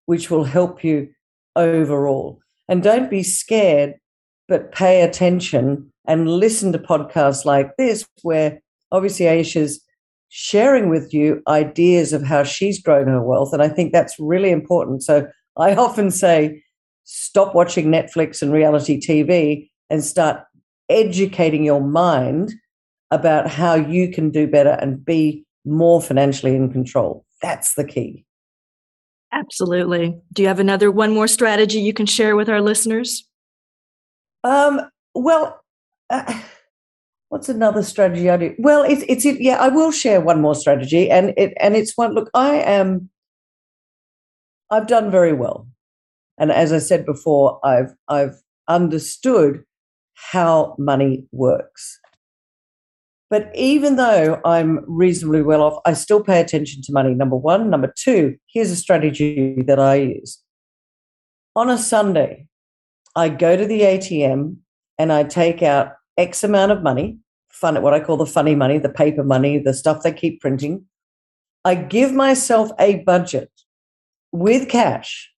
which 0.06 0.30
will 0.30 0.44
help 0.44 0.82
you 0.82 1.08
overall. 1.54 2.40
And 2.68 2.82
don't 2.82 3.10
be 3.10 3.22
scared, 3.22 3.94
but 4.48 4.72
pay 4.72 5.02
attention 5.02 5.92
and 6.06 6.30
listen 6.30 6.72
to 6.72 6.78
podcasts 6.78 7.44
like 7.44 7.76
this, 7.76 8.06
where 8.22 8.60
obviously 8.90 9.26
Aysha's 9.26 9.82
sharing 10.28 10.88
with 10.88 11.12
you 11.14 11.42
ideas 11.48 12.12
of 12.12 12.22
how 12.22 12.42
she's 12.42 12.80
grown 12.80 13.06
her 13.08 13.22
wealth. 13.22 13.52
And 13.52 13.62
I 13.62 13.68
think 13.68 13.92
that's 13.92 14.18
really 14.18 14.50
important. 14.50 15.02
So 15.02 15.26
I 15.56 15.74
often 15.76 16.10
say, 16.10 16.62
stop 17.04 17.54
watching 17.54 17.86
Netflix 17.86 18.42
and 18.42 18.52
reality 18.52 19.00
TV 19.00 19.68
and 19.90 20.02
start 20.04 20.42
educating 20.88 21.64
your 21.64 21.80
mind 21.80 22.54
about 23.10 23.48
how 23.48 23.74
you 23.74 24.10
can 24.10 24.30
do 24.30 24.46
better 24.46 24.76
and 24.80 25.04
be 25.04 25.44
more 25.64 26.02
financially 26.02 26.54
in 26.54 26.72
control. 26.72 27.24
That's 27.40 27.74
the 27.74 27.84
key. 27.84 28.24
Absolutely. 29.32 30.18
Do 30.32 30.42
you 30.42 30.48
have 30.48 30.60
another 30.60 30.90
one 30.90 31.12
more 31.12 31.28
strategy 31.28 31.78
you 31.78 31.92
can 31.92 32.06
share 32.06 32.36
with 32.36 32.48
our 32.48 32.60
listeners? 32.60 33.28
Um, 34.44 34.80
well, 35.14 35.60
uh, 36.10 36.40
what's 37.28 37.48
another 37.48 37.82
strategy 37.82 38.30
I 38.30 38.36
do? 38.36 38.54
Well, 38.58 38.82
it's 38.82 39.04
it's 39.08 39.24
it, 39.24 39.40
yeah, 39.40 39.56
I 39.56 39.68
will 39.68 39.90
share 39.90 40.20
one 40.20 40.40
more 40.40 40.54
strategy, 40.54 41.10
and 41.10 41.34
it 41.36 41.54
and 41.60 41.76
it's 41.76 41.96
one. 41.96 42.14
Look, 42.14 42.30
I 42.34 42.54
am. 42.56 43.10
I've 44.70 44.86
done 44.86 45.10
very 45.10 45.32
well, 45.32 45.68
and 46.38 46.50
as 46.50 46.72
I 46.72 46.78
said 46.78 47.06
before, 47.06 47.60
I've 47.64 47.94
I've 48.08 48.36
understood 48.68 49.64
how 50.14 50.74
money 50.78 51.26
works. 51.32 52.00
But 53.28 53.50
even 53.54 53.96
though 53.96 54.40
I'm 54.44 54.84
reasonably 54.86 55.42
well 55.42 55.62
off, 55.62 55.80
I 55.84 55.94
still 55.94 56.22
pay 56.22 56.40
attention 56.40 56.82
to 56.82 56.92
money. 56.92 57.12
Number 57.12 57.36
one. 57.36 57.70
Number 57.70 57.92
two, 57.96 58.36
here's 58.52 58.70
a 58.70 58.76
strategy 58.76 59.62
that 59.66 59.80
I 59.80 59.96
use. 59.96 60.40
On 61.56 61.68
a 61.68 61.76
Sunday, 61.76 62.46
I 63.16 63.28
go 63.28 63.56
to 63.56 63.66
the 63.66 63.80
ATM 63.80 64.58
and 64.98 65.12
I 65.12 65.24
take 65.24 65.62
out 65.62 65.95
X 66.16 66.42
amount 66.44 66.72
of 66.72 66.82
money, 66.82 67.18
fun, 67.50 67.80
what 67.82 67.94
I 67.94 68.00
call 68.00 68.16
the 68.16 68.26
funny 68.26 68.54
money, 68.54 68.78
the 68.78 68.88
paper 68.88 69.24
money, 69.24 69.58
the 69.58 69.74
stuff 69.74 70.02
they 70.02 70.12
keep 70.12 70.40
printing. 70.40 70.84
I 71.64 71.74
give 71.74 72.12
myself 72.12 72.70
a 72.78 73.02
budget 73.04 73.50
with 74.32 74.68
cash 74.68 75.32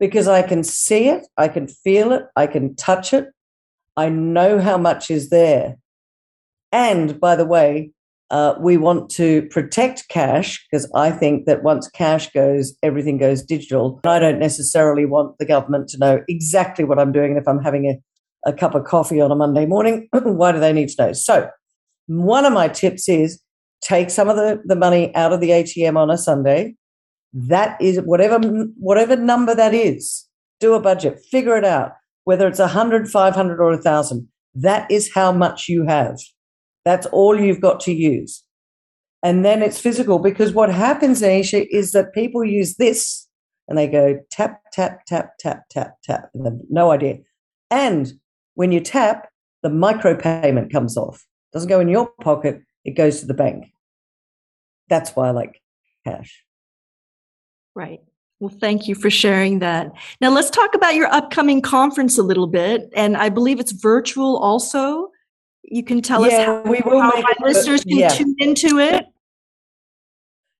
because 0.00 0.26
I 0.26 0.42
can 0.42 0.64
see 0.64 1.08
it, 1.08 1.26
I 1.36 1.48
can 1.48 1.68
feel 1.68 2.12
it, 2.12 2.24
I 2.34 2.46
can 2.46 2.74
touch 2.74 3.12
it, 3.12 3.28
I 3.96 4.08
know 4.08 4.58
how 4.58 4.76
much 4.76 5.10
is 5.10 5.30
there. 5.30 5.76
And 6.72 7.20
by 7.20 7.36
the 7.36 7.44
way, 7.44 7.92
uh, 8.30 8.54
we 8.58 8.78
want 8.78 9.10
to 9.10 9.42
protect 9.50 10.08
cash 10.08 10.66
because 10.66 10.90
I 10.94 11.10
think 11.10 11.44
that 11.44 11.62
once 11.62 11.88
cash 11.88 12.32
goes, 12.32 12.74
everything 12.82 13.18
goes 13.18 13.42
digital. 13.42 14.00
And 14.04 14.12
I 14.12 14.18
don't 14.18 14.38
necessarily 14.38 15.04
want 15.04 15.36
the 15.38 15.44
government 15.44 15.88
to 15.90 15.98
know 15.98 16.20
exactly 16.28 16.84
what 16.84 16.98
I'm 16.98 17.12
doing. 17.12 17.32
And 17.32 17.38
if 17.38 17.46
I'm 17.46 17.62
having 17.62 17.86
a, 17.86 18.00
a 18.44 18.52
cup 18.52 18.74
of 18.74 18.84
coffee 18.84 19.20
on 19.20 19.30
a 19.30 19.36
Monday 19.36 19.66
morning, 19.66 20.08
why 20.12 20.52
do 20.52 20.60
they 20.60 20.72
need 20.72 20.88
to 20.90 21.06
know? 21.06 21.12
So, 21.12 21.48
one 22.06 22.44
of 22.44 22.52
my 22.52 22.68
tips 22.68 23.08
is 23.08 23.40
take 23.82 24.10
some 24.10 24.28
of 24.28 24.36
the, 24.36 24.60
the 24.64 24.76
money 24.76 25.14
out 25.14 25.32
of 25.32 25.40
the 25.40 25.50
ATM 25.50 25.96
on 25.96 26.10
a 26.10 26.18
Sunday. 26.18 26.74
That 27.32 27.80
is 27.80 27.98
whatever 28.00 28.38
whatever 28.76 29.16
number 29.16 29.54
that 29.54 29.74
is. 29.74 30.26
Do 30.60 30.74
a 30.74 30.80
budget, 30.80 31.20
figure 31.30 31.56
it 31.56 31.64
out 31.64 31.92
whether 32.24 32.46
it's 32.46 32.58
100, 32.58 33.10
500, 33.10 33.60
or 33.60 33.70
1,000. 33.70 34.28
That 34.54 34.90
is 34.90 35.12
how 35.12 35.32
much 35.32 35.68
you 35.68 35.84
have. 35.86 36.18
That's 36.84 37.06
all 37.06 37.38
you've 37.38 37.60
got 37.60 37.80
to 37.80 37.92
use. 37.92 38.44
And 39.22 39.44
then 39.44 39.62
it's 39.62 39.80
physical 39.80 40.18
because 40.18 40.52
what 40.52 40.72
happens, 40.72 41.22
Aysha, 41.22 41.66
is 41.70 41.92
that 41.92 42.12
people 42.12 42.44
use 42.44 42.76
this 42.76 43.28
and 43.68 43.78
they 43.78 43.86
go 43.86 44.18
tap, 44.30 44.60
tap, 44.72 45.06
tap, 45.06 45.30
tap, 45.38 45.62
tap, 45.70 45.94
tap, 46.02 46.30
and 46.34 46.60
no 46.68 46.90
idea. 46.90 47.18
And 47.70 48.12
when 48.54 48.72
you 48.72 48.80
tap, 48.80 49.28
the 49.62 49.70
micro 49.70 50.16
payment 50.16 50.72
comes 50.72 50.96
off. 50.96 51.26
It 51.50 51.56
doesn't 51.56 51.68
go 51.68 51.80
in 51.80 51.88
your 51.88 52.08
pocket, 52.20 52.62
it 52.84 52.92
goes 52.96 53.20
to 53.20 53.26
the 53.26 53.34
bank. 53.34 53.72
that's 54.88 55.16
why 55.16 55.28
I 55.28 55.30
like 55.30 55.62
cash. 56.06 56.44
Right. 57.74 58.00
Well, 58.40 58.52
thank 58.60 58.88
you 58.88 58.94
for 58.94 59.08
sharing 59.08 59.60
that. 59.60 59.92
Now 60.20 60.30
let's 60.30 60.50
talk 60.50 60.74
about 60.74 60.94
your 60.94 61.06
upcoming 61.06 61.62
conference 61.62 62.18
a 62.18 62.22
little 62.22 62.48
bit. 62.48 62.90
And 62.94 63.16
I 63.16 63.28
believe 63.28 63.60
it's 63.60 63.72
virtual 63.72 64.36
also. 64.36 65.10
You 65.62 65.84
can 65.84 66.02
tell 66.02 66.26
yeah, 66.26 66.38
us 66.38 66.46
how, 66.46 66.62
we 66.62 66.82
will 66.84 67.00
how 67.00 67.12
my 67.20 67.32
listeners 67.40 67.84
can 67.84 67.98
yeah. 67.98 68.08
tune 68.08 68.34
into 68.40 68.78
it. 68.78 69.06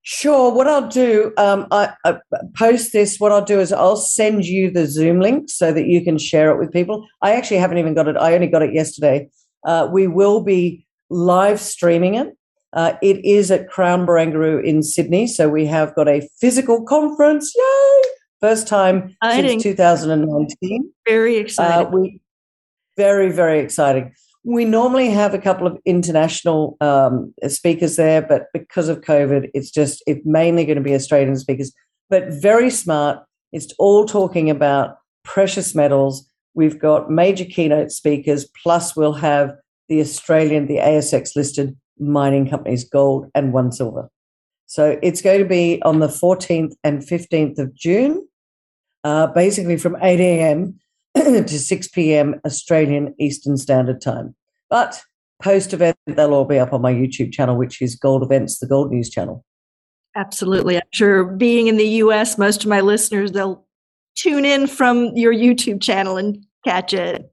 Sure. 0.05 0.53
What 0.53 0.67
I'll 0.67 0.89
do, 0.89 1.33
um, 1.37 1.67
I, 1.71 1.93
I 2.05 2.19
post 2.57 2.93
this. 2.93 3.19
What 3.19 3.31
I'll 3.31 3.45
do 3.45 3.61
is 3.61 3.73
I'll 3.73 3.97
send 3.97 4.45
you 4.45 4.71
the 4.71 4.87
Zoom 4.87 5.21
link 5.21 5.49
so 5.49 5.73
that 5.73 5.87
you 5.87 6.03
can 6.03 6.19
share 6.19 6.51
it 6.51 6.59
with 6.59 6.73
people. 6.73 7.07
I 7.23 7.35
actually 7.35 7.59
haven't 7.59 7.79
even 7.79 7.95
got 7.95 8.09
it. 8.09 8.17
I 8.17 8.35
only 8.35 8.49
got 8.49 8.63
it 8.63 8.75
yesterday. 8.75 9.29
Uh, 9.65 9.89
we 9.93 10.09
will 10.09 10.43
be 10.43 10.85
live 11.09 11.61
streaming 11.61 12.15
it. 12.15 12.37
Uh, 12.73 12.95
it 13.03 13.25
is 13.25 13.51
at 13.51 13.69
Crown 13.69 14.07
Barangaroo 14.07 14.65
in 14.65 14.83
Sydney, 14.83 15.27
so 15.27 15.49
we 15.49 15.67
have 15.67 15.95
got 15.95 16.09
a 16.09 16.27
physical 16.41 16.85
conference. 16.85 17.53
Yay! 17.55 18.11
First 18.41 18.67
time 18.67 19.15
Exciting. 19.23 19.61
since 19.61 19.63
2019. 19.63 20.91
Very 21.07 21.47
Uh, 21.59 21.85
we 21.93 22.21
very 22.97 23.31
very 23.31 23.61
exciting. 23.61 24.15
We 24.45 24.65
normally 24.65 25.11
have 25.11 25.35
a 25.35 25.39
couple 25.39 25.67
of 25.67 25.79
international 25.85 26.77
um, 26.81 27.33
speakers 27.47 27.97
there, 27.97 28.21
but 28.21 28.47
because 28.53 28.89
of 28.89 29.01
COVID, 29.01 29.51
it's 29.55 29.71
just 29.71 30.03
it's 30.07 30.23
mainly 30.25 30.65
going 30.65 30.77
to 30.77 30.83
be 30.83 30.95
Australian 30.95 31.37
speakers. 31.37 31.73
But 32.11 32.29
very 32.29 32.71
smart. 32.71 33.25
It's 33.53 33.73
all 33.79 34.05
talking 34.05 34.51
about 34.51 34.97
precious 35.23 35.75
metals. 35.75 36.29
We've 36.55 36.79
got 36.79 37.11
major 37.11 37.45
keynote 37.45 37.93
speakers, 37.93 38.47
plus 38.63 38.97
we'll 38.97 39.15
have 39.15 39.55
the 39.89 40.01
Australian, 40.01 40.67
the 40.67 40.79
ASX 40.79 41.37
listed 41.37 41.77
mining 41.99 42.49
companies, 42.49 42.85
gold 42.85 43.31
and 43.35 43.53
one 43.53 43.73
silver. 43.73 44.09
So 44.67 44.99
it's 45.03 45.21
going 45.21 45.41
to 45.41 45.49
be 45.49 45.83
on 45.83 46.01
the 46.01 46.09
14th 46.09 46.73
and 46.83 47.03
15th 47.03 47.59
of 47.59 47.75
June, 47.75 48.27
uh, 49.05 49.27
basically 49.29 49.77
from 49.77 49.97
8 50.01 50.19
a.m. 50.19 50.79
to 51.15 51.47
6 51.59 51.89
p.m. 51.89 52.41
Australian 52.45 53.15
Eastern 53.19 53.57
Standard 53.57 54.01
Time. 54.01 54.35
But 54.71 55.03
post 55.43 55.73
event, 55.73 55.97
they'll 56.07 56.33
all 56.33 56.45
be 56.45 56.59
up 56.59 56.73
on 56.73 56.81
my 56.81 56.93
YouTube 56.93 57.33
channel, 57.33 57.57
which 57.57 57.83
is 57.83 57.97
Gold 57.97 58.23
Events, 58.23 58.59
the 58.59 58.67
Gold 58.67 58.91
News 58.91 59.11
channel. 59.11 59.45
Absolutely. 60.17 60.77
I'm 60.77 60.83
sure 60.93 61.25
being 61.25 61.69
in 61.69 61.77
the 61.77 61.89
US, 61.89 62.39
most 62.39 62.65
of 62.65 62.71
my 62.71 62.81
listeners, 62.81 63.33
they'll 63.33 63.67
tune 64.15 64.45
in 64.45 64.67
from 64.67 65.17
your 65.17 65.33
YouTube 65.33 65.83
channel 65.83 66.17
and 66.17 66.45
catch 66.65 66.93
it. 66.93 67.31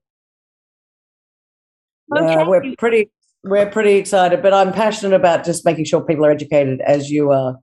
Yeah, 2.14 2.42
Okay. 2.42 2.44
we're 2.48 2.76
pretty 2.78 3.10
we're 3.44 3.70
pretty 3.70 3.94
excited, 3.94 4.42
but 4.42 4.54
I'm 4.54 4.74
passionate 4.74 5.16
about 5.16 5.46
just 5.46 5.64
making 5.64 5.86
sure 5.86 6.02
people 6.02 6.26
are 6.26 6.32
educated 6.32 6.82
as 6.82 7.10
you 7.10 7.32
are. 7.32 7.58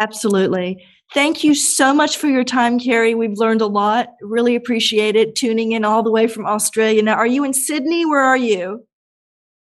Absolutely. 0.00 0.82
Thank 1.12 1.44
you 1.44 1.54
so 1.54 1.92
much 1.92 2.16
for 2.16 2.26
your 2.26 2.44
time, 2.44 2.78
Kerry. 2.78 3.14
We've 3.14 3.36
learned 3.36 3.60
a 3.60 3.66
lot. 3.66 4.08
Really 4.22 4.56
appreciate 4.56 5.14
it. 5.14 5.34
Tuning 5.34 5.72
in 5.72 5.84
all 5.84 6.02
the 6.02 6.10
way 6.10 6.26
from 6.26 6.46
Australia. 6.46 7.02
Now, 7.02 7.16
are 7.16 7.26
you 7.26 7.44
in 7.44 7.52
Sydney? 7.52 8.06
Where 8.06 8.20
are 8.20 8.36
you? 8.36 8.86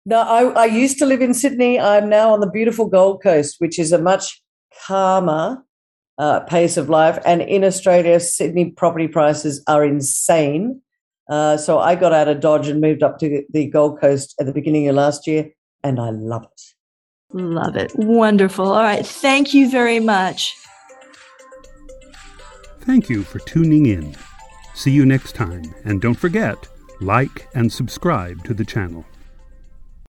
No, 0.04 0.20
I, 0.20 0.42
I 0.62 0.64
used 0.66 0.98
to 0.98 1.06
live 1.06 1.22
in 1.22 1.32
Sydney. 1.32 1.80
I'm 1.80 2.08
now 2.08 2.32
on 2.32 2.40
the 2.40 2.50
beautiful 2.50 2.88
Gold 2.88 3.22
Coast, 3.22 3.56
which 3.58 3.78
is 3.78 3.90
a 3.92 3.98
much 3.98 4.42
calmer 4.86 5.64
uh, 6.18 6.40
pace 6.40 6.76
of 6.76 6.90
life. 6.90 7.18
And 7.24 7.40
in 7.40 7.64
Australia, 7.64 8.20
Sydney 8.20 8.70
property 8.70 9.08
prices 9.08 9.62
are 9.66 9.84
insane. 9.84 10.82
Uh, 11.30 11.56
so 11.56 11.78
I 11.78 11.94
got 11.94 12.12
out 12.12 12.28
of 12.28 12.40
Dodge 12.40 12.68
and 12.68 12.80
moved 12.80 13.02
up 13.02 13.18
to 13.20 13.44
the 13.50 13.66
Gold 13.68 14.00
Coast 14.00 14.34
at 14.40 14.46
the 14.46 14.52
beginning 14.52 14.88
of 14.88 14.96
last 14.96 15.26
year, 15.26 15.50
and 15.84 16.00
I 16.00 16.10
love 16.10 16.44
it. 16.44 16.77
Love 17.32 17.76
it. 17.76 17.92
Wonderful. 17.94 18.72
All 18.72 18.82
right. 18.82 19.06
Thank 19.06 19.52
you 19.52 19.70
very 19.70 20.00
much. 20.00 20.56
Thank 22.80 23.10
you 23.10 23.22
for 23.22 23.38
tuning 23.40 23.86
in. 23.86 24.16
See 24.74 24.90
you 24.92 25.04
next 25.04 25.34
time, 25.34 25.74
and 25.84 26.00
don't 26.00 26.14
forget, 26.14 26.56
like 27.00 27.48
and 27.54 27.70
subscribe 27.70 28.44
to 28.44 28.54
the 28.54 28.64
channel. 28.64 29.04